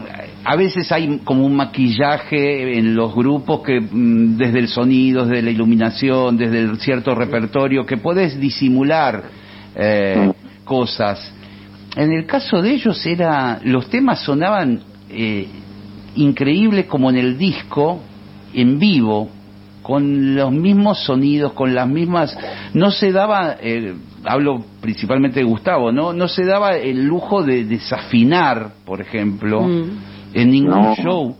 a 0.43 0.55
veces 0.55 0.91
hay 0.91 1.19
como 1.23 1.45
un 1.45 1.55
maquillaje 1.55 2.77
en 2.77 2.95
los 2.95 3.13
grupos 3.13 3.61
que 3.61 3.79
mm, 3.79 4.37
desde 4.37 4.59
el 4.59 4.67
sonido, 4.67 5.25
desde 5.25 5.43
la 5.43 5.51
iluminación, 5.51 6.37
desde 6.37 6.59
el 6.59 6.79
cierto 6.79 7.13
repertorio 7.13 7.85
que 7.85 7.97
podés 7.97 8.39
disimular 8.39 9.23
eh, 9.75 10.31
cosas. 10.63 11.33
En 11.95 12.11
el 12.11 12.25
caso 12.25 12.61
de 12.61 12.71
ellos 12.71 13.05
era 13.05 13.59
los 13.63 13.89
temas 13.89 14.21
sonaban 14.21 14.81
eh, 15.09 15.47
increíbles 16.15 16.85
como 16.85 17.09
en 17.09 17.17
el 17.17 17.37
disco 17.37 18.01
en 18.53 18.79
vivo 18.79 19.29
con 19.81 20.35
los 20.35 20.51
mismos 20.51 21.03
sonidos, 21.03 21.53
con 21.53 21.73
las 21.73 21.87
mismas... 21.87 22.37
No 22.73 22.91
se 22.91 23.11
daba, 23.11 23.55
eh, 23.61 23.95
hablo 24.23 24.63
principalmente 24.81 25.39
de 25.39 25.45
Gustavo, 25.45 25.91
¿no? 25.91 26.13
No 26.13 26.27
se 26.27 26.45
daba 26.45 26.75
el 26.77 27.03
lujo 27.05 27.43
de 27.43 27.65
desafinar, 27.65 28.73
por 28.85 29.01
ejemplo, 29.01 29.61
Mm. 29.61 29.89
en 30.33 30.49
ningún 30.49 30.81
No. 30.81 30.95
show. 30.95 31.35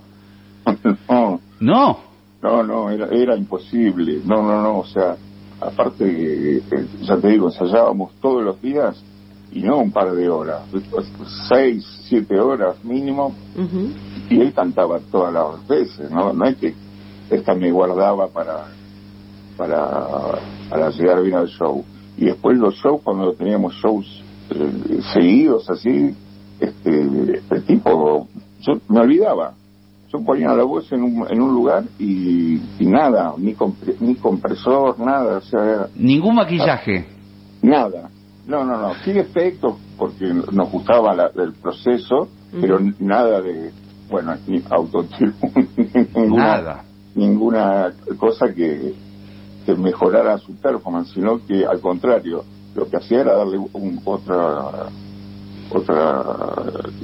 no 1.10 1.40
No, 1.60 2.00
no 2.42 2.64
no 2.64 2.90
era 2.90 3.08
era 3.08 3.36
imposible 3.38 4.20
no 4.26 4.42
no 4.44 4.62
no 4.62 4.80
o 4.80 4.86
sea 4.86 5.16
aparte 5.60 6.06
eh, 6.06 6.62
eh, 6.72 6.86
ya 7.02 7.18
te 7.18 7.30
digo 7.30 7.48
ensayábamos 7.48 8.14
todos 8.22 8.44
los 8.44 8.62
días 8.62 9.02
y 9.52 9.62
no 9.62 9.78
un 9.78 9.92
par 9.92 10.12
de 10.12 10.30
horas 10.30 10.62
seis 11.50 11.86
siete 12.08 12.40
horas 12.40 12.84
mínimo 12.84 13.34
y 14.30 14.40
él 14.40 14.54
cantaba 14.54 15.00
todas 15.12 15.34
las 15.34 15.68
veces, 15.68 16.10
¿no? 16.10 16.32
No 16.34 16.46
es 16.46 16.56
que 16.56 16.74
esta 17.32 17.54
me 17.56 17.72
guardaba 17.72 18.28
para, 18.30 18.68
para, 19.58 20.08
para 20.70 20.90
llegar 20.90 21.22
bien 21.24 21.36
al 21.36 21.48
show. 21.48 21.84
Y 22.18 22.26
después 22.26 22.58
los 22.58 22.76
shows, 22.76 23.02
cuando 23.04 23.34
teníamos 23.34 23.74
shows 23.76 24.06
eh, 24.50 25.00
seguidos 25.14 25.70
así, 25.70 26.14
este, 26.60 27.02
el 27.02 27.64
tipo, 27.66 28.28
yo 28.60 28.74
me 28.90 29.00
olvidaba. 29.00 29.54
Yo 30.12 30.20
ponía 30.26 30.54
la 30.54 30.64
voz 30.66 30.92
en 30.92 31.04
un, 31.04 31.26
en 31.30 31.42
un 31.42 31.54
lugar 31.54 31.86
y, 31.98 32.56
y 32.80 32.86
nada, 32.86 33.34
ni, 33.38 33.56
compre- 33.56 33.96
ni 34.02 34.16
compresor, 34.16 35.00
nada, 35.00 35.38
o 35.38 35.42
sea, 35.42 35.88
ningún 35.96 36.36
maquillaje. 36.36 37.06
Nada. 37.62 38.10
No, 38.46 38.66
no, 38.66 38.78
no. 38.78 38.94
Sí 39.06 39.12
efectos 39.12 39.78
porque 39.98 40.26
nos 40.52 40.70
gustaba 40.70 41.14
la- 41.16 41.32
el 41.36 41.54
proceso, 41.54 42.28
pero 42.60 42.80
nada 43.00 43.40
de, 43.42 43.72
bueno, 44.10 44.36
ni 44.48 44.62
autotune, 44.70 45.34
Nada. 46.36 46.84
Ninguna 47.16 47.94
cosa 48.18 48.54
que, 48.54 48.94
que 49.66 49.76
mejorara 49.76 50.38
su 50.38 50.56
performance, 50.56 51.12
sino 51.14 51.46
que 51.46 51.66
al 51.66 51.80
contrario, 51.80 52.44
lo 52.76 52.88
que 52.90 52.98
hacía 52.98 53.22
era 53.22 53.36
darle 53.36 53.58
un, 53.74 54.00
otra 54.06 54.88
otra 55.74 56.22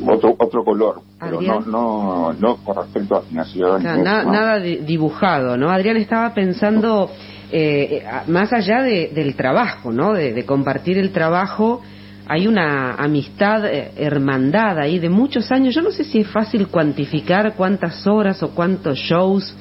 otro 0.05 0.35
otro 0.37 0.63
color 0.65 1.01
pero 1.19 1.39
no 1.41 1.53
Adrián. 1.53 1.71
no 1.71 2.33
no 2.33 2.57
con 2.57 2.75
respecto 2.75 3.15
a 3.15 3.19
afinación 3.19 3.79
ni 3.79 4.03
na- 4.03 4.23
no. 4.23 4.31
nada 4.31 4.59
di- 4.59 4.77
dibujado, 4.77 5.57
¿no? 5.57 5.69
Adrián 5.69 5.95
estaba 5.97 6.33
pensando, 6.33 7.09
eh, 7.51 8.01
eh, 8.03 8.05
más 8.27 8.51
allá 8.51 8.81
de- 8.81 9.09
del 9.15 9.35
trabajo, 9.35 9.91
¿no? 9.93 10.13
De, 10.13 10.33
de 10.33 10.45
compartir 10.45 10.97
el 10.97 11.11
trabajo, 11.11 11.81
hay 12.27 12.45
una 12.45 12.95
amistad, 12.95 13.65
eh, 13.65 13.91
hermandad 13.95 14.77
ahí 14.79 14.99
de 14.99 15.09
muchos 15.09 15.49
años. 15.51 15.73
Yo 15.73 15.81
no 15.81 15.91
sé 15.91 16.03
si 16.03 16.19
es 16.19 16.27
fácil 16.27 16.67
cuantificar 16.67 17.53
cuántas 17.55 18.05
horas 18.05 18.43
o 18.43 18.49
cuántos 18.49 18.97
shows 18.97 19.55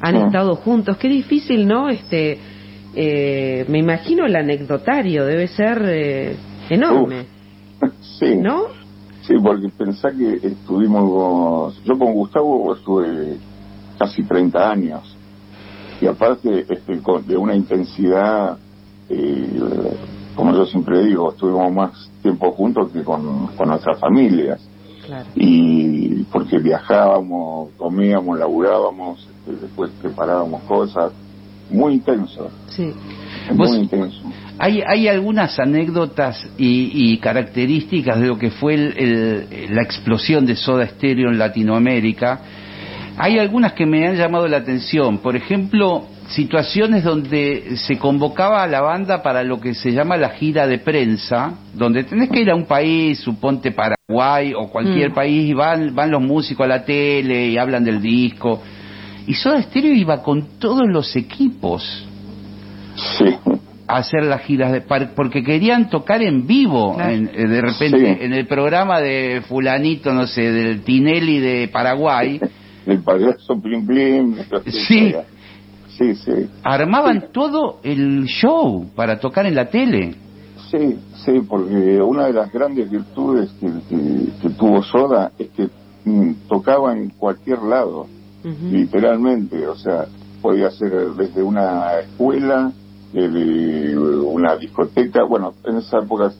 han 0.00 0.16
estado 0.16 0.56
juntos. 0.56 0.96
Qué 0.96 1.08
difícil, 1.08 1.66
¿no? 1.66 1.88
Este, 1.88 2.38
eh, 2.94 3.64
me 3.68 3.78
imagino 3.78 4.26
el 4.26 4.34
anecdotario 4.34 5.24
debe 5.24 5.46
ser 5.48 5.82
eh, 5.84 6.36
enorme, 6.68 7.26
sí 8.18 8.36
¿no? 8.36 8.64
Sí, 9.22 9.34
porque 9.42 9.68
pensá 9.68 10.10
que 10.10 10.40
estuvimos, 10.42 11.80
yo 11.84 11.96
con 11.96 12.12
Gustavo 12.14 12.74
estuve 12.74 13.36
casi 13.98 14.24
30 14.24 14.70
años 14.70 15.16
y 16.00 16.06
aparte 16.06 16.66
este, 16.68 17.00
de 17.26 17.36
una 17.36 17.54
intensidad, 17.54 18.58
eh, 19.08 19.96
como 20.34 20.54
yo 20.54 20.64
siempre 20.64 21.04
digo, 21.04 21.30
estuvimos 21.30 21.72
más 21.72 22.10
tiempo 22.22 22.50
juntos 22.52 22.90
que 22.90 23.04
con, 23.04 23.48
con 23.48 23.68
nuestras 23.68 24.00
familias. 24.00 24.60
Claro. 25.04 25.28
Y 25.34 26.24
porque 26.24 26.58
viajábamos, 26.58 27.70
comíamos, 27.76 28.38
laburábamos, 28.38 29.28
después 29.60 29.90
preparábamos 30.00 30.62
cosas, 30.64 31.12
muy 31.70 31.94
intenso, 31.94 32.50
Sí. 32.68 32.92
muy 33.54 33.70
intenso. 33.78 34.20
Hay, 34.58 34.82
hay 34.86 35.08
algunas 35.08 35.58
anécdotas 35.58 36.46
y, 36.58 37.12
y 37.12 37.16
características 37.18 38.20
de 38.20 38.26
lo 38.26 38.38
que 38.38 38.50
fue 38.50 38.74
el- 38.74 38.94
el- 38.98 39.74
la 39.74 39.82
explosión 39.82 40.44
de 40.44 40.56
Soda 40.56 40.86
Stereo 40.86 41.30
en 41.30 41.38
Latinoamérica. 41.38 42.40
Hay 43.16 43.38
algunas 43.38 43.72
que 43.72 43.86
me 43.86 44.06
han 44.06 44.16
llamado 44.16 44.46
la 44.48 44.58
atención. 44.58 45.18
Por 45.18 45.36
ejemplo, 45.36 46.04
situaciones 46.28 47.04
donde 47.04 47.76
se 47.76 47.98
convocaba 47.98 48.62
a 48.62 48.66
la 48.66 48.80
banda 48.82 49.22
para 49.22 49.42
lo 49.42 49.60
que 49.60 49.74
se 49.74 49.92
llama 49.92 50.16
la 50.16 50.30
gira 50.30 50.66
de 50.66 50.78
prensa, 50.78 51.54
donde 51.74 52.04
tenés 52.04 52.28
que 52.30 52.40
ir 52.42 52.50
a 52.50 52.54
un 52.54 52.66
país, 52.66 53.18
suponte 53.18 53.72
Paraguay 53.72 54.52
o 54.54 54.68
cualquier 54.68 55.10
Mm. 55.10 55.14
país, 55.14 55.48
y 55.50 55.54
van, 55.54 55.94
van 55.94 56.10
los 56.10 56.22
músicos 56.22 56.64
a 56.64 56.68
la 56.68 56.84
tele 56.84 57.48
y 57.48 57.58
hablan 57.58 57.84
del 57.84 58.00
disco. 58.00 58.60
Y 59.26 59.34
Soda 59.34 59.62
Stereo 59.62 59.94
iba 59.94 60.22
con 60.22 60.58
todos 60.58 60.86
los 60.88 61.14
equipos 61.16 62.06
Sí, 63.18 63.24
a 63.86 63.96
hacer 63.96 64.24
las 64.24 64.42
giras 64.42 64.72
de 64.72 64.80
par- 64.82 65.12
porque 65.14 65.42
querían 65.42 65.88
tocar 65.88 66.22
en 66.22 66.46
vivo 66.46 66.94
Claro. 66.96 67.10
en- 67.12 67.30
eh, 67.34 67.46
de 67.46 67.60
repente 67.60 68.16
Sí. 68.18 68.24
en 68.24 68.32
el 68.32 68.46
programa 68.46 69.00
de 69.00 69.42
fulanito 69.48 70.12
no 70.12 70.26
sé 70.26 70.50
del 70.52 70.82
Tinelli 70.82 71.38
de 71.38 71.68
Paraguay 71.68 72.40
el 72.86 72.98
payaso 73.02 73.60
Plim 73.60 73.86
Plim. 73.86 74.36
Sí. 74.66 75.14
Sí, 75.98 76.14
sí. 76.14 76.32
armaban 76.62 77.26
todo 77.32 77.80
el 77.82 78.24
show 78.26 78.86
para 78.96 79.18
tocar 79.20 79.44
en 79.46 79.54
la 79.54 79.66
tele 79.68 80.14
Sí, 80.70 80.96
sí, 81.24 81.32
porque 81.48 82.00
una 82.00 82.26
de 82.26 82.32
las 82.32 82.52
grandes 82.52 82.88
virtudes 82.90 83.50
que, 83.60 83.66
que- 83.88 84.26
que 84.40 84.50
tuvo 84.50 84.82
Soda 84.84 85.32
es 85.38 85.48
que 85.50 85.68
mm, 86.04 86.32
tocaba 86.48 86.96
en 86.96 87.10
cualquier 87.10 87.58
lado, 87.62 88.06
Literalmente, 88.42 89.66
o 89.66 89.76
sea, 89.76 90.06
podía 90.40 90.70
ser 90.70 91.12
desde 91.14 91.42
una 91.42 91.98
escuela, 92.00 92.72
desde 93.12 93.98
una 93.98 94.56
discoteca, 94.56 95.24
bueno, 95.24 95.54
en 95.64 95.76
esa 95.76 95.98
época 95.98 96.32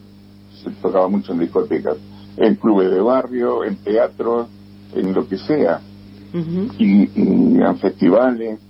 se 0.62 0.70
tocaba 0.82 1.08
mucho 1.08 1.32
en 1.32 1.40
discotecas, 1.40 1.96
en 2.36 2.54
clubes 2.54 2.90
de 2.90 3.00
barrio, 3.00 3.64
en 3.64 3.76
teatros, 3.76 4.48
en 4.94 5.12
lo 5.12 5.28
que 5.28 5.36
sea, 5.38 5.80
y 6.78 7.08
en 7.14 7.76
festivales, 7.78 8.60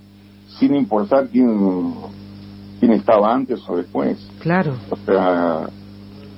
sin 0.59 0.75
importar 0.75 1.29
quién, 1.29 1.93
quién 2.79 2.91
estaba 2.93 3.33
antes 3.33 3.61
o 3.67 3.77
después. 3.77 4.17
Claro. 4.39 4.73
O 4.89 4.95
sea, 5.05 5.69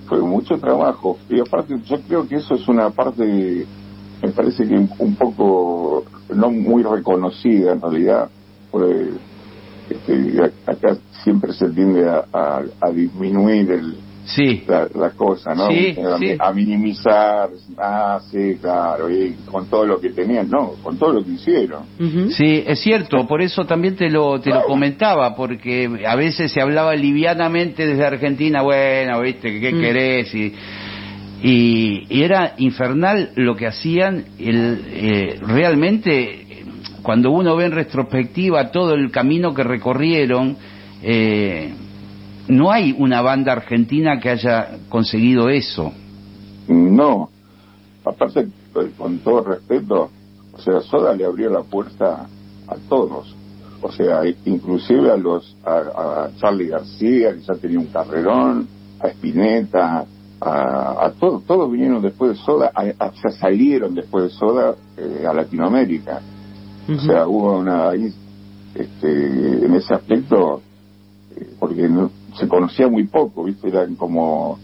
fue 0.08 0.22
mucho 0.22 0.58
trabajo. 0.58 1.18
Y 1.30 1.40
aparte, 1.40 1.80
yo 1.86 2.02
creo 2.02 2.28
que 2.28 2.36
eso 2.36 2.56
es 2.56 2.68
una 2.68 2.90
parte, 2.90 3.66
me 4.22 4.30
parece 4.30 4.68
que 4.68 4.76
un 4.76 5.16
poco 5.16 6.04
no 6.30 6.52
muy 6.52 6.84
reconocida 6.84 7.74
en 7.74 7.82
realidad. 7.82 8.30
Porque, 8.72 9.10
este, 9.90 10.52
acá 10.66 10.98
siempre 11.24 11.54
se 11.54 11.70
tiende 11.70 12.08
a, 12.10 12.26
a- 12.32 12.64
a 12.82 12.90
disminuir 12.92 13.70
el, 13.72 13.96
sí 14.26 14.64
la, 14.68 14.88
la 14.96 15.10
cosa, 15.12 15.54
¿no? 15.54 15.68
Sí, 15.68 15.96
a, 16.00 16.18
sí. 16.18 16.36
a 16.40 16.52
minimizar, 16.54 17.50
ah, 17.78 18.20
sí, 18.32 18.58
claro, 18.62 19.10
y 19.10 19.36
con 19.52 19.68
todo 19.68 19.86
lo 19.86 20.00
que 20.00 20.10
tenían, 20.12 20.50
no, 20.50 20.72
con 20.82 20.98
todo 20.98 21.14
lo 21.14 21.24
que 21.24 21.32
hicieron. 21.32 21.84
Sí 22.32 22.64
es 22.66 22.80
cierto 22.80 23.28
por 23.28 23.42
eso 23.42 23.66
también 23.66 23.96
te 23.98 24.10
lo 24.10 24.40
te 24.40 24.50
lo 24.52 24.64
comentaba 24.64 25.36
porque 25.36 25.90
a 26.08 26.16
veces 26.16 26.52
se 26.52 26.62
hablaba 26.62 26.96
livianamente 26.96 27.86
desde 27.86 28.06
Argentina 28.06 28.62
bueno 28.62 29.22
viste 29.22 29.60
qué 29.60 29.74
Mm. 29.74 29.82
querés 29.82 30.34
y 30.34 30.54
y, 31.44 32.06
y 32.10 32.24
era 32.24 32.54
infernal 32.58 33.32
lo 33.36 33.56
que 33.56 33.68
hacían 33.68 34.26
el, 34.40 34.82
eh, 34.88 35.40
realmente 35.42 36.64
cuando 37.04 37.32
uno 37.32 37.56
ve 37.58 37.66
en 37.66 37.74
retrospectiva 37.74 38.72
todo 38.72 38.94
el 38.94 39.12
camino 39.12 39.54
que 39.54 39.64
recorrieron 39.64 40.58
eh, 41.04 41.74
no 42.48 42.72
hay 42.72 42.96
una 42.98 43.22
banda 43.22 43.52
argentina 43.52 44.20
que 44.20 44.30
haya 44.30 44.80
conseguido 44.90 45.50
eso 45.50 45.92
No, 46.68 47.30
aparte, 48.06 48.42
eh, 48.42 48.92
con 48.98 49.20
todo 49.20 49.44
respeto, 49.44 50.10
o 50.54 50.60
sea, 50.60 50.82
Soda 50.82 51.14
le 51.14 51.26
abrió 51.26 51.50
la 51.50 51.64
puerta 51.64 52.28
a 52.68 52.76
todos. 52.90 53.36
O 53.82 53.92
sea, 53.92 54.22
inclusive 54.46 55.12
a 55.12 55.18
los 55.18 55.58
a, 55.66 55.78
a 56.26 56.30
Charlie 56.40 56.70
García, 56.70 57.34
que 57.34 57.42
ya 57.42 57.56
tenía 57.56 57.80
un 57.80 57.88
carrerón, 57.88 58.68
a 59.02 59.08
Spinetta, 59.10 60.06
a, 60.46 61.06
a 61.06 61.12
todos, 61.12 61.44
todos 61.46 61.72
vinieron 61.72 62.02
después 62.02 62.32
de 62.38 62.44
Soda, 62.44 62.72
a, 62.74 62.82
a- 63.06 63.08
o 63.10 63.16
sea, 63.16 63.32
salieron 63.32 63.96
después 63.96 64.26
de 64.26 64.30
Soda 64.32 64.76
eh, 64.98 65.26
a 65.28 65.34
Latinoamérica. 65.34 66.22
O 66.90 67.00
sea, 67.00 67.28
hubo 67.28 67.58
una 67.60 67.90
ahí, 67.90 68.14
este, 68.76 69.66
en 69.66 69.74
ese 69.76 69.94
aspecto, 69.94 70.62
eh, 71.36 71.48
porque 71.60 71.88
no- 71.88 72.12
se 72.38 72.48
conocía 72.48 72.88
muy 72.88 73.06
poco, 73.06 73.44
¿viste? 73.46 73.70
Eran 73.70 73.96
como 73.96 74.60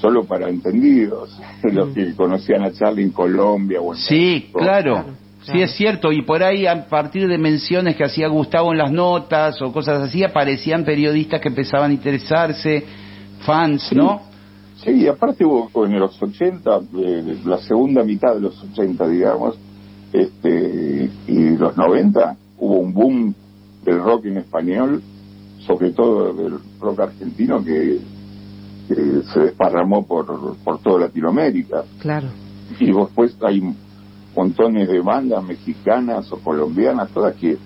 solo 0.00 0.24
para 0.24 0.48
entendidos, 0.48 1.38
los 1.62 1.90
que 1.90 2.14
conocían 2.14 2.62
a 2.62 2.72
Charlie 2.72 3.02
en 3.04 3.10
Colombia 3.10 3.80
o 3.80 3.92
en 3.92 3.98
Sí, 4.00 4.14
México. 4.14 4.58
claro. 4.60 4.94
Claro, 4.94 5.22
Sí, 5.44 5.60
es 5.60 5.72
cierto. 5.72 6.12
Y 6.12 6.22
por 6.22 6.40
ahí, 6.44 6.68
a 6.68 6.86
partir 6.88 7.26
de 7.26 7.36
menciones 7.36 7.96
que 7.96 8.04
hacía 8.04 8.28
Gustavo 8.28 8.70
en 8.70 8.78
las 8.78 8.92
notas 8.92 9.60
o 9.60 9.72
cosas 9.72 10.00
así, 10.00 10.22
aparecían 10.22 10.84
periodistas 10.84 11.40
que 11.40 11.48
empezaban 11.48 11.90
a 11.90 11.94
interesarse, 11.94 12.84
fans. 13.40 13.92
¿no? 13.92 14.20
Sí, 14.20 14.31
y 14.86 15.06
aparte 15.06 15.44
hubo 15.44 15.86
en 15.86 15.98
los 15.98 16.20
80, 16.20 16.80
eh, 16.96 17.38
la 17.44 17.58
segunda 17.58 18.02
mitad 18.02 18.34
de 18.34 18.40
los 18.40 18.62
80, 18.72 19.06
digamos, 19.08 19.56
este, 20.12 21.10
y 21.26 21.56
los 21.56 21.76
90, 21.76 22.36
hubo 22.58 22.78
un 22.78 22.92
boom 22.92 23.34
del 23.84 24.02
rock 24.02 24.26
en 24.26 24.38
español, 24.38 25.02
sobre 25.66 25.90
todo 25.90 26.32
del 26.32 26.58
rock 26.80 27.00
argentino 27.00 27.64
que, 27.64 28.00
que 28.88 29.22
se 29.32 29.40
desparramó 29.40 30.04
por, 30.06 30.56
por 30.64 30.78
toda 30.80 31.06
Latinoamérica. 31.06 31.84
Claro. 32.00 32.28
Y 32.80 32.92
después 32.92 33.36
hay 33.42 33.62
montones 34.34 34.88
de 34.88 35.00
bandas 35.00 35.44
mexicanas 35.44 36.30
o 36.32 36.38
colombianas, 36.38 37.10
todas 37.10 37.36
que 37.36 37.56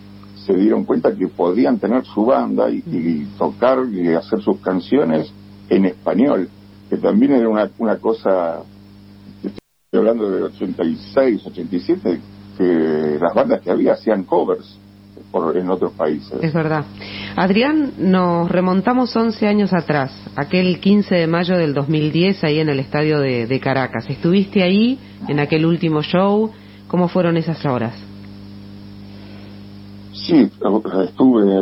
se 0.44 0.54
dieron 0.54 0.84
cuenta 0.84 1.14
que 1.14 1.28
podían 1.28 1.78
tener 1.78 2.04
su 2.04 2.26
banda 2.26 2.70
y, 2.70 2.82
y 2.86 3.26
tocar 3.38 3.78
y 3.90 4.12
hacer 4.12 4.40
sus 4.42 4.58
canciones 4.60 5.32
en 5.68 5.86
español, 5.86 6.48
que 6.88 6.96
también 6.96 7.32
era 7.32 7.48
una, 7.48 7.70
una 7.78 7.96
cosa, 7.96 8.62
estoy 9.42 9.98
hablando 9.98 10.30
del 10.30 10.44
86, 10.44 11.46
87, 11.46 12.20
que 12.56 13.18
las 13.20 13.34
bandas 13.34 13.60
que 13.60 13.70
había 13.70 13.94
hacían 13.94 14.24
covers 14.24 14.78
por, 15.30 15.56
en 15.56 15.68
otros 15.68 15.92
países. 15.92 16.42
Es 16.42 16.52
verdad. 16.52 16.84
Adrián, 17.36 17.92
nos 17.98 18.50
remontamos 18.50 19.14
11 19.14 19.46
años 19.46 19.72
atrás, 19.72 20.12
aquel 20.36 20.80
15 20.80 21.14
de 21.14 21.26
mayo 21.26 21.56
del 21.56 21.74
2010, 21.74 22.44
ahí 22.44 22.60
en 22.60 22.68
el 22.68 22.78
estadio 22.78 23.20
de, 23.20 23.46
de 23.46 23.60
Caracas. 23.60 24.08
¿Estuviste 24.08 24.62
ahí 24.62 24.98
en 25.28 25.40
aquel 25.40 25.66
último 25.66 26.02
show? 26.02 26.50
¿Cómo 26.88 27.08
fueron 27.08 27.36
esas 27.36 27.64
horas? 27.66 27.94
Sí, 30.12 30.50
estuve 31.04 31.60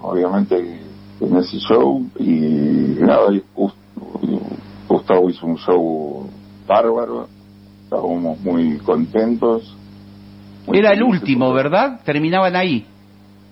obviamente 0.00 0.80
en 1.20 1.36
ese 1.36 1.58
show 1.58 2.02
y 2.18 2.96
nada, 3.00 3.30
Gustavo 4.88 5.30
hizo 5.30 5.46
un 5.46 5.56
show 5.56 6.28
bárbaro, 6.66 7.28
estábamos 7.84 8.40
muy 8.40 8.78
contentos. 8.78 9.76
muy 10.66 10.78
Era 10.78 10.92
el 10.92 11.02
último, 11.02 11.52
¿verdad? 11.52 12.00
Terminaban 12.04 12.56
ahí. 12.56 12.86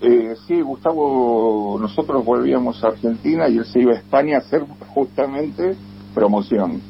Eh, 0.00 0.34
sí, 0.46 0.60
Gustavo, 0.60 1.76
nosotros 1.80 2.24
volvíamos 2.24 2.82
a 2.84 2.88
Argentina 2.88 3.48
y 3.48 3.58
él 3.58 3.64
se 3.64 3.80
iba 3.80 3.92
a 3.92 3.96
España 3.96 4.36
a 4.36 4.38
hacer 4.38 4.64
justamente 4.94 5.74
promoción. 6.14 6.80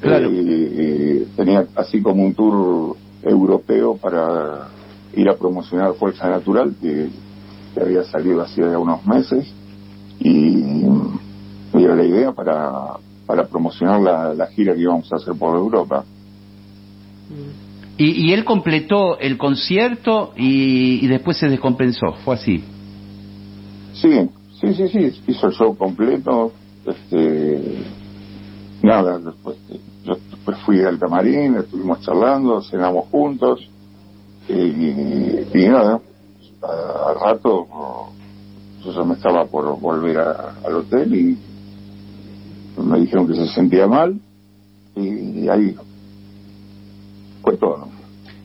Claro. 0.00 0.30
Eh, 0.30 0.34
eh, 0.36 1.26
tenía 1.36 1.66
así 1.74 2.00
como 2.02 2.24
un 2.24 2.34
tour 2.34 2.96
europeo 3.22 3.96
para 3.96 4.68
ir 5.14 5.28
a 5.28 5.34
promocionar 5.34 5.94
Fuerza 5.94 6.28
Natural, 6.28 6.74
que, 6.80 7.08
que 7.74 7.80
había 7.80 8.04
salido 8.04 8.42
hacía 8.42 8.78
unos 8.78 9.04
meses, 9.06 9.52
y 10.20 10.62
era 11.84 11.94
la 11.96 12.04
idea 12.04 12.32
para, 12.32 12.96
para 13.26 13.46
promocionar 13.46 14.00
la, 14.00 14.34
la 14.34 14.46
gira 14.48 14.74
que 14.74 14.80
íbamos 14.80 15.12
a 15.12 15.16
hacer 15.16 15.34
por 15.38 15.56
Europa. 15.56 16.04
Y, 17.98 18.26
y 18.28 18.32
él 18.32 18.44
completó 18.44 19.18
el 19.18 19.38
concierto 19.38 20.32
y, 20.36 21.04
y 21.04 21.08
después 21.08 21.38
se 21.38 21.48
descompensó. 21.48 22.12
Fue 22.24 22.34
así. 22.34 22.62
Sí, 23.94 24.28
sí, 24.60 24.74
sí, 24.74 24.88
sí, 24.88 25.22
hizo 25.26 25.46
el 25.46 25.52
show 25.54 25.76
completo, 25.76 26.52
este, 26.84 27.82
nada, 28.82 29.18
después, 29.18 29.56
yo 30.04 30.16
después 30.30 30.58
fui 30.66 30.82
al 30.82 30.98
camarín, 30.98 31.56
estuvimos 31.56 32.00
charlando, 32.02 32.60
cenamos 32.62 33.06
juntos, 33.06 33.66
y, 34.48 34.54
y 34.54 35.68
nada, 35.68 36.00
al 36.62 37.14
rato 37.20 37.66
yo 38.84 38.92
ya 38.92 39.04
me 39.04 39.14
estaba 39.14 39.46
por 39.46 39.80
volver 39.80 40.18
a- 40.18 40.54
al 40.64 40.76
hotel 40.76 41.14
y 41.14 41.38
me 42.82 43.00
dijeron 43.00 43.26
que 43.26 43.34
se 43.34 43.46
sentía 43.48 43.86
mal 43.86 44.18
y 44.94 45.48
ahí 45.48 45.74
fue 47.42 47.56
todo. 47.56 47.88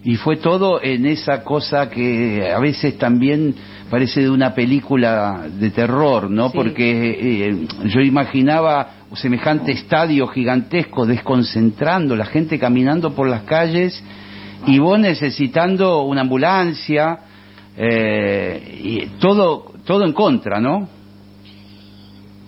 Y 0.04 0.15
fue 0.15 0.38
todo 0.38 0.82
en 0.82 1.06
esa 1.06 1.44
cosa 1.44 1.89
que 1.89 2.52
a 2.52 2.60
veces 2.60 2.98
también 2.98 3.54
parece 3.89 4.22
de 4.22 4.30
una 4.30 4.56
película 4.56 5.48
de 5.48 5.70
terror, 5.70 6.30
¿no? 6.30 6.50
Sí. 6.50 6.58
Porque 6.58 7.50
eh, 7.50 7.67
yo 7.86 8.02
imaginaba 8.02 8.89
semejante 9.13 9.74
estadio 9.74 10.28
gigantesco 10.28 11.06
desconcentrando, 11.06 12.15
la 12.15 12.26
gente 12.26 12.58
caminando 12.58 13.13
por 13.13 13.28
las 13.28 13.44
calles 13.44 14.02
y 14.65 14.80
vos 14.80 15.00
necesitando 15.00 16.04
una 16.04 16.22
ambulancia 16.22 17.20
eh, 17.78 18.80
y 18.84 19.06
todo 19.20 19.72
todo 19.86 20.06
en 20.06 20.13
contra, 20.13 20.60
¿no? 20.60 20.88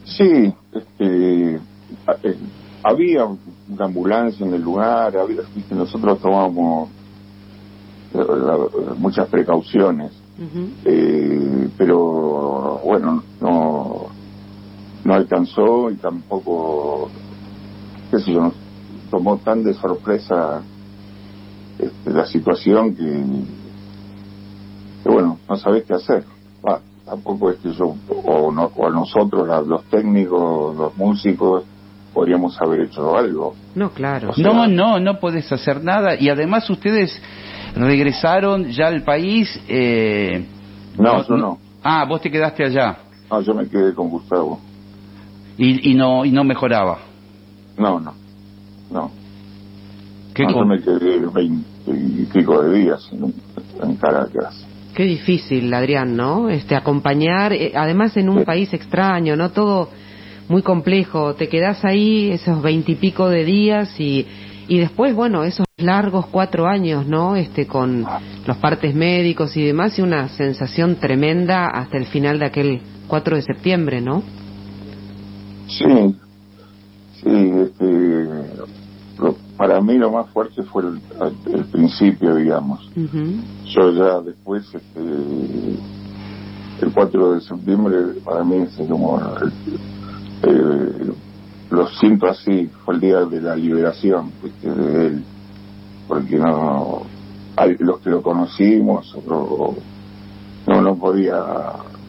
Sí, 0.06 0.54
este, 0.74 1.60
eh, 2.24 2.40
había 2.82 3.26
una 3.26 3.86
ambulancia 3.86 4.46
en 4.46 4.54
el 4.54 4.62
lugar, 4.62 5.16
había, 5.18 5.42
nosotros 5.70 6.20
tomábamos 6.22 6.92
eh, 8.14 8.20
muchas 8.98 9.30
precauciones, 9.30 10.22
eh, 10.86 11.70
pero 11.78 12.80
bueno, 12.84 13.24
no, 13.40 14.08
no 15.04 15.14
alcanzó 15.14 15.90
y 15.92 15.98
tampoco, 15.98 17.12
qué 18.12 18.20
sé 18.20 18.34
yo, 18.34 18.42
nos 18.42 18.62
tomó 19.10 19.40
tan 19.40 19.64
de 19.64 19.74
sorpresa 19.74 20.68
este, 21.78 22.12
la 22.12 22.26
situación 22.26 22.96
que, 22.96 23.04
que, 25.04 25.10
bueno, 25.10 25.40
no 25.48 25.56
sabés 25.58 25.86
qué 25.86 25.94
hacer. 25.96 26.26
Va, 26.66 26.82
tampoco 27.06 27.50
es 27.52 27.60
que 27.60 27.72
yo, 27.74 27.96
o, 28.26 28.52
no, 28.52 28.72
o 28.76 28.90
nosotros, 28.90 29.48
la- 29.48 29.62
los 29.62 29.86
técnicos, 29.88 30.76
los 30.76 30.96
músicos, 30.96 31.66
podríamos 32.14 32.60
haber 32.62 32.82
hecho 32.82 33.16
algo. 33.18 33.56
No, 33.76 33.90
claro. 33.92 34.30
O 34.30 34.34
sea, 34.34 34.44
No, 34.44 34.68
no, 34.68 35.00
no 35.00 35.20
podés 35.20 35.52
hacer 35.52 35.84
nada 35.84 36.16
y 36.20 36.30
además 36.30 36.70
ustedes 36.70 37.20
regresaron 37.76 38.70
ya 38.72 38.88
al 38.88 39.04
país. 39.04 39.60
Eh, 39.68 40.46
No, 40.98 41.28
yo 41.28 41.36
no. 41.38 41.58
Ah, 41.84 42.06
vos 42.08 42.22
te 42.22 42.32
quedaste 42.32 42.64
allá 42.64 42.98
No, 43.30 43.42
yo 43.42 43.54
me 43.54 43.68
quedé 43.68 43.94
con 43.94 44.10
Gustavo. 44.10 44.60
y, 45.58 45.92
y 45.92 45.96
no 45.96 46.24
y 46.26 46.32
no 46.32 46.44
mejoraba. 46.44 47.00
No, 47.78 48.00
no, 48.00 48.14
no. 48.92 49.12
¿Qué 50.34 50.44
No, 50.44 50.52
yo 50.52 50.66
me 50.66 50.80
quedé 50.82 51.20
veinte 51.34 51.68
y 51.88 52.26
pico 52.32 52.62
de 52.62 52.78
días 52.80 53.08
en, 53.12 53.34
en 53.84 53.96
Caracas. 53.98 54.66
Qué 54.96 55.04
difícil, 55.04 55.74
Adrián, 55.74 56.16
¿no? 56.16 56.50
Este, 56.50 56.76
acompañar, 56.76 57.52
eh, 57.54 57.72
además 57.76 58.16
en 58.18 58.30
un 58.30 58.40
Sí. 58.40 58.46
país 58.46 58.74
extraño, 58.74 59.36
¿no? 59.36 59.50
Todo 59.52 59.90
muy 60.50 60.62
complejo. 60.62 61.34
Te 61.36 61.48
quedás 61.50 61.84
ahí 61.86 62.32
esos 62.32 62.62
veintipico 62.62 63.30
de 63.30 63.44
días 63.46 64.00
y, 64.00 64.28
y 64.68 64.78
después, 64.80 65.16
bueno, 65.16 65.44
esos 65.44 65.66
largos 65.78 66.28
cuatro 66.28 66.68
años, 66.68 67.06
¿no? 67.08 67.36
Este, 67.36 67.68
con 67.68 68.06
los 68.46 68.58
partes 68.58 68.94
médicos 68.96 69.56
y 69.58 69.64
demás 69.66 69.98
y 69.98 70.02
una 70.02 70.28
sensación 70.30 70.96
tremenda 70.98 71.68
hasta 71.68 71.98
el 71.98 72.06
final 72.06 72.40
de 72.40 72.46
aquel 72.46 72.82
4 73.08 73.36
de 73.36 73.42
septiembre, 73.42 74.02
¿no? 74.02 74.22
Sí, 75.68 76.16
sí, 77.22 77.30
este, 77.30 77.86
lo- 79.20 79.36
para 79.58 79.80
mí 79.82 79.98
lo 79.98 80.12
más 80.12 80.30
fuerte 80.32 80.62
fue 80.64 80.84
el, 80.84 81.02
el 81.54 81.66
principio, 81.66 82.36
digamos. 82.36 82.90
Yo 83.74 83.92
ya 83.92 84.20
después, 84.22 84.64
este, 84.74 85.00
el 86.82 86.92
4 86.94 87.34
de 87.36 87.42
septiembre, 87.42 87.98
para 88.26 88.44
mí 88.44 88.58
es 88.58 88.76
como, 88.88 89.20
eh, 90.44 91.14
lo 91.70 91.88
siento 91.88 92.28
así, 92.28 92.70
fue 92.86 92.96
el 92.96 93.02
día 93.02 93.26
de 93.26 93.42
la 93.42 93.56
liberación 93.56 94.34
¿viste? 94.42 94.70
de 94.70 95.08
él, 95.08 95.26
porque 96.08 96.38
no, 96.38 97.04
hay 97.56 97.76
los 97.80 98.00
que 98.02 98.10
lo 98.10 98.22
conocimos, 98.22 99.16
no, 99.26 100.82
no 100.82 100.98
podía, 100.98 101.36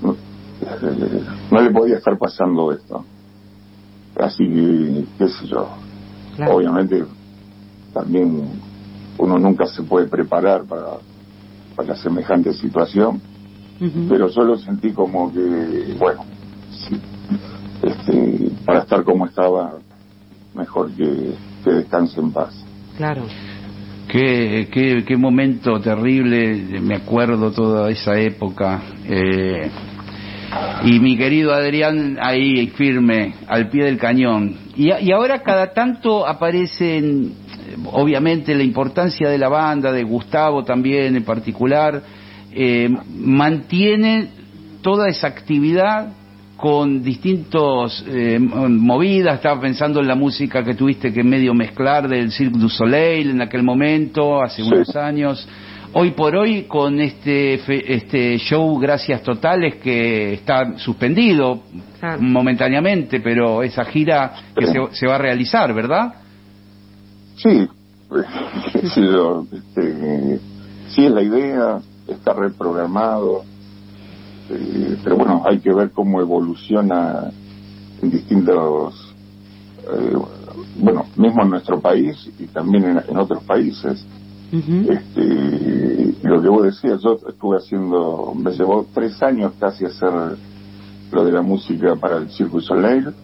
no, 0.01 0.12
eh, 0.12 1.25
no 1.51 1.61
le 1.61 1.70
podía 1.70 1.97
estar 1.97 2.18
pasando 2.18 2.73
esto. 2.73 3.07
Así 4.16 4.47
que, 4.47 5.07
qué 5.18 5.29
sé 5.29 5.47
yo, 5.47 5.70
Claro. 6.37 6.57
obviamente 6.57 7.05
también 7.92 8.61
uno 9.18 9.38
nunca 9.38 9.66
se 9.66 9.83
puede 9.85 10.09
preparar 10.09 10.64
para, 10.66 10.99
para 11.77 11.94
semejante 11.97 12.53
situación, 12.55 13.20
pero 14.09 14.29
yo 14.29 14.42
lo 14.42 14.57
sentí 14.59 14.92
como 14.92 15.33
que, 15.33 15.97
bueno, 15.99 16.25
sí, 16.88 16.97
para 18.64 18.81
estar 18.81 19.03
como 19.05 19.27
estaba, 19.27 19.74
mejor 20.55 20.90
que, 20.92 21.33
que 21.62 21.70
descanse 21.70 22.20
en 22.20 22.33
paz. 22.33 22.55
Claro. 22.96 23.22
Qué, 24.09 24.68
qué, 24.70 25.05
qué 25.07 25.16
momento 25.16 25.81
terrible, 25.81 26.81
me 26.81 26.96
acuerdo 26.96 27.50
toda 27.50 27.90
esa 27.90 28.18
época. 28.18 28.81
eh, 29.07 29.70
y 30.85 31.00
mi 31.00 31.16
querido 31.16 31.53
Adrián 31.53 32.16
ahí 32.20 32.68
firme, 32.68 33.35
al 33.48 33.70
pie 33.70 33.87
del 33.87 33.98
cañón. 33.98 34.55
Y, 34.77 34.92
y 34.92 35.11
ahora 35.11 35.42
cada 35.42 35.72
tanto 35.72 36.27
aparecen, 36.27 37.33
obviamente, 37.92 38.55
la 38.55 38.62
importancia 38.62 39.29
de 39.29 39.38
la 39.38 39.48
banda, 39.48 39.90
de 39.90 40.05
Gustavo 40.05 40.62
también 40.62 41.16
en 41.16 41.24
particular, 41.24 42.03
eh, 42.53 42.88
mantiene 43.16 44.29
toda 44.83 45.09
esa 45.09 45.27
actividad 45.27 46.12
con 46.64 47.03
distintos 47.03 48.03
eh, 48.09 48.38
movidas, 48.40 49.35
estaba 49.35 49.61
pensando 49.61 50.00
en 50.00 50.09
la 50.09 50.14
música 50.14 50.64
que 50.64 50.72
tuviste 50.72 51.12
que 51.12 51.22
medio 51.22 51.53
mezclar 51.53 52.09
del 52.09 52.33
Cirque 52.33 52.59
du 52.59 52.70
Soleil 52.70 53.29
en 53.29 53.42
aquel 53.42 53.62
momento, 53.62 54.42
hace 54.42 54.62
Sí. 54.62 54.68
unos 54.72 54.96
años. 54.96 55.46
Hoy 55.92 56.12
por 56.12 56.35
hoy 56.35 56.62
con 56.62 57.00
este 57.00 57.59
fe- 57.59 57.85
este 57.94 58.38
show 58.38 58.79
Gracias 58.79 59.22
Totales 59.22 59.74
que 59.74 60.33
está 60.33 60.79
suspendido 60.79 61.61
Claro. 62.00 62.22
momentáneamente, 62.22 63.20
pero 63.20 63.62
esa 63.62 63.85
gira 63.85 64.33
que 64.57 64.64
se, 64.66 64.79
se 64.92 65.07
va 65.07 65.16
a 65.16 65.18
realizar, 65.18 65.70
¿verdad? 65.74 66.14
Sí, 67.37 67.68
sí, 68.94 69.03
yo, 69.03 69.44
este, 69.53 70.38
sí 70.88 71.05
es 71.05 71.11
la 71.12 71.20
idea, 71.22 71.79
está 72.09 72.33
reprogramado, 72.33 73.44
eh, 74.50 74.96
pero 75.02 75.16
bueno, 75.16 75.42
hay 75.44 75.59
que 75.61 75.72
ver 75.72 75.90
cómo 75.92 76.20
evoluciona 76.20 77.30
en 78.02 78.11
distintos, 78.11 79.14
eh, 79.92 80.16
bueno, 80.76 81.07
mismo 81.16 81.42
en 81.42 81.50
nuestro 81.50 81.80
país 81.80 82.16
y 82.38 82.46
también 82.48 82.85
en, 82.85 83.02
en 83.09 83.16
otros 83.18 83.42
países. 83.44 84.04
Este, 84.87 86.14
lo 86.22 86.42
que 86.42 86.48
vos 86.48 86.62
decías, 86.64 87.00
yo 87.02 87.18
estuve 87.28 87.57
haciendo, 87.57 88.35
me 88.35 88.50
llevó 88.52 88.87
tres 88.92 89.20
años 89.22 89.52
casi 89.59 89.85
hacer 89.85 90.37
lo 91.11 91.24
de 91.24 91.33
la 91.33 91.42
música 91.42 91.96
para 91.96 92.18
el 92.18 92.28
du 92.28 92.61
Soleil, 92.61 93.14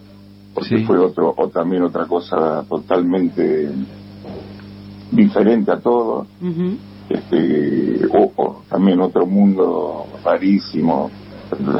porque 0.53 0.77
Sí. 0.79 0.85
fue 0.85 0.97
otro, 0.99 1.33
o 1.37 1.47
también 1.49 1.83
otra 1.83 2.05
cosa 2.07 2.65
totalmente 2.67 3.69
diferente 5.11 5.71
a 5.71 5.79
todo, 5.79 6.25
Ujú. 6.41 6.77
este, 7.09 8.05
o, 8.07 8.31
o 8.35 8.63
también 8.69 9.01
otro 9.01 9.25
mundo 9.25 10.00
rarísimo, 10.23 11.09
pero, 11.49 11.79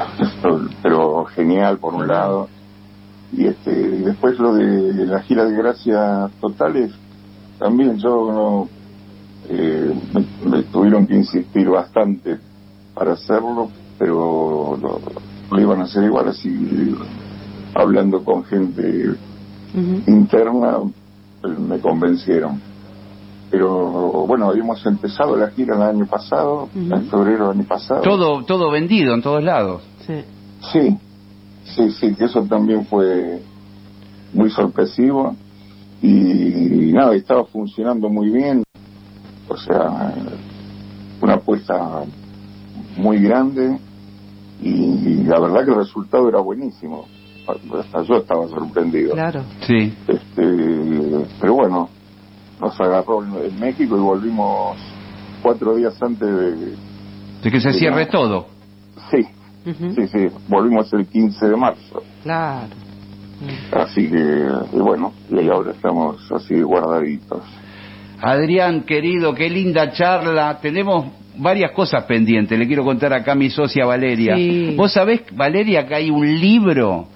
pero 0.84 1.25
genial 1.25 1.77
por 1.77 1.93
un 1.93 2.08
lado, 2.08 2.47
y 3.34 3.47
este, 3.47 3.71
y 3.71 4.01
después 4.01 4.38
lo 4.39 4.54
de 4.54 5.06
la 5.06 5.21
gira 5.21 5.45
de 5.45 5.56
gracias 5.56 6.32
totales, 6.39 6.91
también 7.60 7.97
yo 7.97 8.32
no, 8.32 8.69
eh, 9.49 9.93
me, 10.13 10.49
me 10.49 10.63
tuvieron 10.63 11.08
que 11.08 11.15
insistir 11.15 11.69
bastante 11.69 12.39
para 12.93 13.13
hacerlo, 13.13 13.69
pero 13.97 14.77
lo, 14.82 14.99
lo 15.49 15.62
iban 15.62 15.82
a 15.82 15.84
hacer 15.84 16.04
igual, 16.04 16.27
así 16.30 16.95
hablando 17.73 18.23
con 18.23 18.43
gente 18.43 19.15
interna 20.08 20.80
me 21.43 21.80
convencieron. 21.80 22.70
Pero 23.51 24.25
bueno, 24.25 24.49
habíamos 24.49 24.83
empezado 24.85 25.35
la 25.35 25.49
gira 25.49 25.75
el 25.75 25.81
año 25.81 26.05
pasado, 26.05 26.69
en 26.73 27.09
febrero 27.09 27.49
del 27.49 27.59
año 27.59 27.67
pasado. 27.67 28.01
Todo 28.01 28.43
todo 28.45 28.71
vendido 28.71 29.13
en 29.13 29.21
todos 29.21 29.43
lados. 29.43 29.83
Sí. 30.07 30.23
Sí, 30.71 30.97
sí, 31.65 31.91
sí, 31.91 32.15
que 32.15 32.25
eso 32.25 32.43
también 32.43 32.85
fue 32.85 33.41
muy 34.33 34.49
sorpresivo 34.49 35.35
y 36.01 36.91
nada, 36.93 37.13
estaba 37.13 37.43
funcionando 37.45 38.09
muy 38.09 38.29
bien. 38.29 38.63
O 39.49 39.57
sea, 39.57 40.13
una 41.21 41.33
apuesta 41.33 42.03
muy 42.95 43.19
grande 43.19 43.77
y 44.61 45.23
la 45.23 45.39
verdad 45.39 45.65
que 45.65 45.71
el 45.71 45.77
resultado 45.77 46.29
era 46.29 46.39
buenísimo. 46.39 47.05
Hasta 47.47 48.03
yo 48.03 48.15
estaba 48.15 48.47
sorprendido. 48.47 49.13
Claro. 49.13 49.43
Sí. 49.67 49.93
Este, 50.07 51.25
pero 51.41 51.55
bueno, 51.55 51.89
nos 52.62 52.80
agarró 52.80 53.24
en 53.24 53.60
México 53.60 53.97
y 53.97 54.00
volvimos 54.00 54.78
cuatro 55.41 55.76
días 55.76 56.02
antes 56.02 56.30
de... 56.30 56.76
De 57.43 57.52
que 57.52 57.60
se 57.60 57.74
cierre 57.74 58.06
todo. 58.06 58.47
Sí, 59.10 59.26
sí, 59.65 60.08
sí, 60.08 60.28
volvimos 60.47 60.93
el 60.93 61.08
15 61.08 61.50
de 61.50 61.58
marzo. 61.58 62.04
Claro. 62.21 62.67
Así 63.71 64.08
que, 64.08 64.47
y 64.74 64.80
bueno, 64.80 65.12
y 65.32 65.50
ahora 65.50 65.71
estamos 65.71 66.32
así 66.32 66.62
guardaditos. 66.62 67.41
Adrián, 68.21 68.84
querido, 68.84 69.34
qué 69.34 69.50
linda 69.50 69.91
charla. 69.91 70.60
Tenemos 70.62 71.08
varias 71.38 71.71
cosas 71.71 72.04
pendientes. 72.04 72.58
Le 72.60 72.67
quiero 72.67 72.84
contar 72.84 73.12
acá 73.13 73.32
a 73.32 73.36
mi 73.36 73.50
socia 73.50 73.84
Valeria. 73.86 74.36
Sí. 74.36 74.76
Vos 74.78 74.93
sabés, 74.93 75.24
Valeria, 75.36 75.88
que 75.88 75.95
hay 75.95 76.12
un 76.12 76.39
libro 76.39 77.08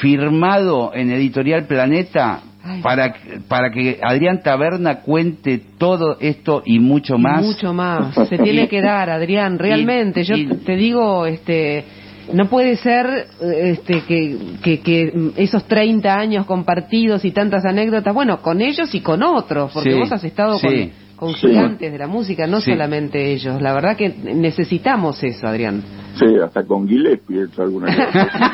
firmado 0.00 0.92
en 0.92 1.12
Editorial 1.12 1.66
Planeta 1.66 2.42
Ay. 2.62 2.82
para, 2.82 3.14
para 3.48 3.70
que 3.70 3.98
Adrián 4.02 4.42
Taberna 4.42 5.00
cuente 5.00 5.60
todo 5.78 6.16
esto 6.20 6.62
y 6.66 6.78
mucho 6.80 7.16
más. 7.18 7.42
Mucho 7.44 7.72
más. 7.72 8.14
Se 8.28 8.36
tiene 8.38 8.68
que 8.68 8.80
dar, 8.82 9.10
Adrián, 9.10 9.58
realmente. 9.58 10.24
Yo 10.24 10.34
y- 10.36 10.46
te 10.64 10.76
digo, 10.76 11.24
este, 11.26 11.84
no 12.32 12.46
puede 12.46 12.76
ser 12.76 13.26
este, 13.40 14.02
que, 14.02 14.36
que, 14.62 14.80
que 14.80 15.30
esos 15.36 15.64
30 15.66 16.12
años 16.14 16.46
compartidos 16.46 17.24
y 17.24 17.30
tantas 17.30 17.64
anécdotas, 17.64 18.12
bueno, 18.12 18.42
con 18.42 18.60
ellos 18.60 18.94
y 18.94 19.00
con 19.00 19.22
otros, 19.22 19.70
porque 19.72 19.92
Sí, 19.92 19.98
vos 19.98 20.12
has 20.12 20.24
estado 20.24 20.58
sí. 20.58 20.66
con, 20.66 20.90
con 21.18 21.34
Sí. 21.34 21.48
gigantes 21.48 21.90
de 21.92 21.98
la 21.98 22.06
música, 22.06 22.46
no 22.46 22.60
Sí. 22.60 22.70
solamente 22.70 23.32
ellos. 23.32 23.60
La 23.60 23.72
verdad 23.74 23.96
que 23.96 24.08
necesitamos 24.08 25.22
eso, 25.22 25.46
Adrián. 25.46 25.82
Sí, 26.18 26.26
hasta 26.44 26.64
con 26.64 26.88
Gillespie 26.88 27.40
he 27.40 27.44
hecho 27.44 27.62
alguna 27.62 27.94
cosa. 27.94 28.50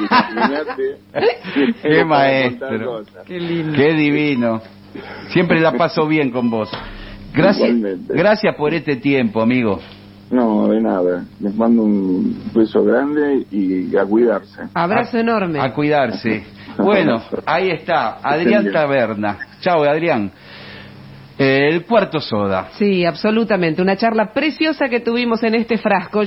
Qué 1.82 2.04
maestro. 2.04 3.02
Qué 3.26 3.40
lindo. 3.40 3.72
Qué 3.76 3.92
divino. 3.94 4.60
Siempre 5.32 5.60
la 5.60 5.72
paso 5.72 6.06
bien 6.06 6.30
con 6.30 6.50
vos. 6.50 6.70
Gracias, 7.34 7.68
Igualmente. 7.68 8.14
gracias 8.14 8.54
por 8.56 8.72
este 8.74 8.96
tiempo, 8.96 9.40
amigo. 9.42 9.80
No, 10.30 10.68
de 10.68 10.80
nada. 10.80 11.24
Les 11.40 11.54
mando 11.54 11.82
un 11.82 12.42
beso 12.54 12.84
grande 12.84 13.44
y 13.50 13.94
a 13.96 14.04
cuidarse. 14.04 14.62
Abrazo 14.74 15.16
A- 15.16 15.20
enorme. 15.20 15.60
A 15.60 15.72
cuidarse. 15.72 16.44
Bueno, 16.76 17.22
ahí 17.46 17.70
está, 17.70 18.18
Adrián 18.20 18.72
Taberna. 18.72 19.38
Chao, 19.60 19.84
Adrián. 19.84 20.32
El 21.36 21.84
cuarto 21.84 22.20
soda. 22.20 22.68
Sí, 22.78 23.04
absolutamente. 23.04 23.82
Una 23.82 23.96
charla 23.96 24.32
preciosa 24.32 24.88
que 24.88 25.00
tuvimos 25.00 25.42
en 25.42 25.56
este 25.56 25.78
frasco. 25.78 26.22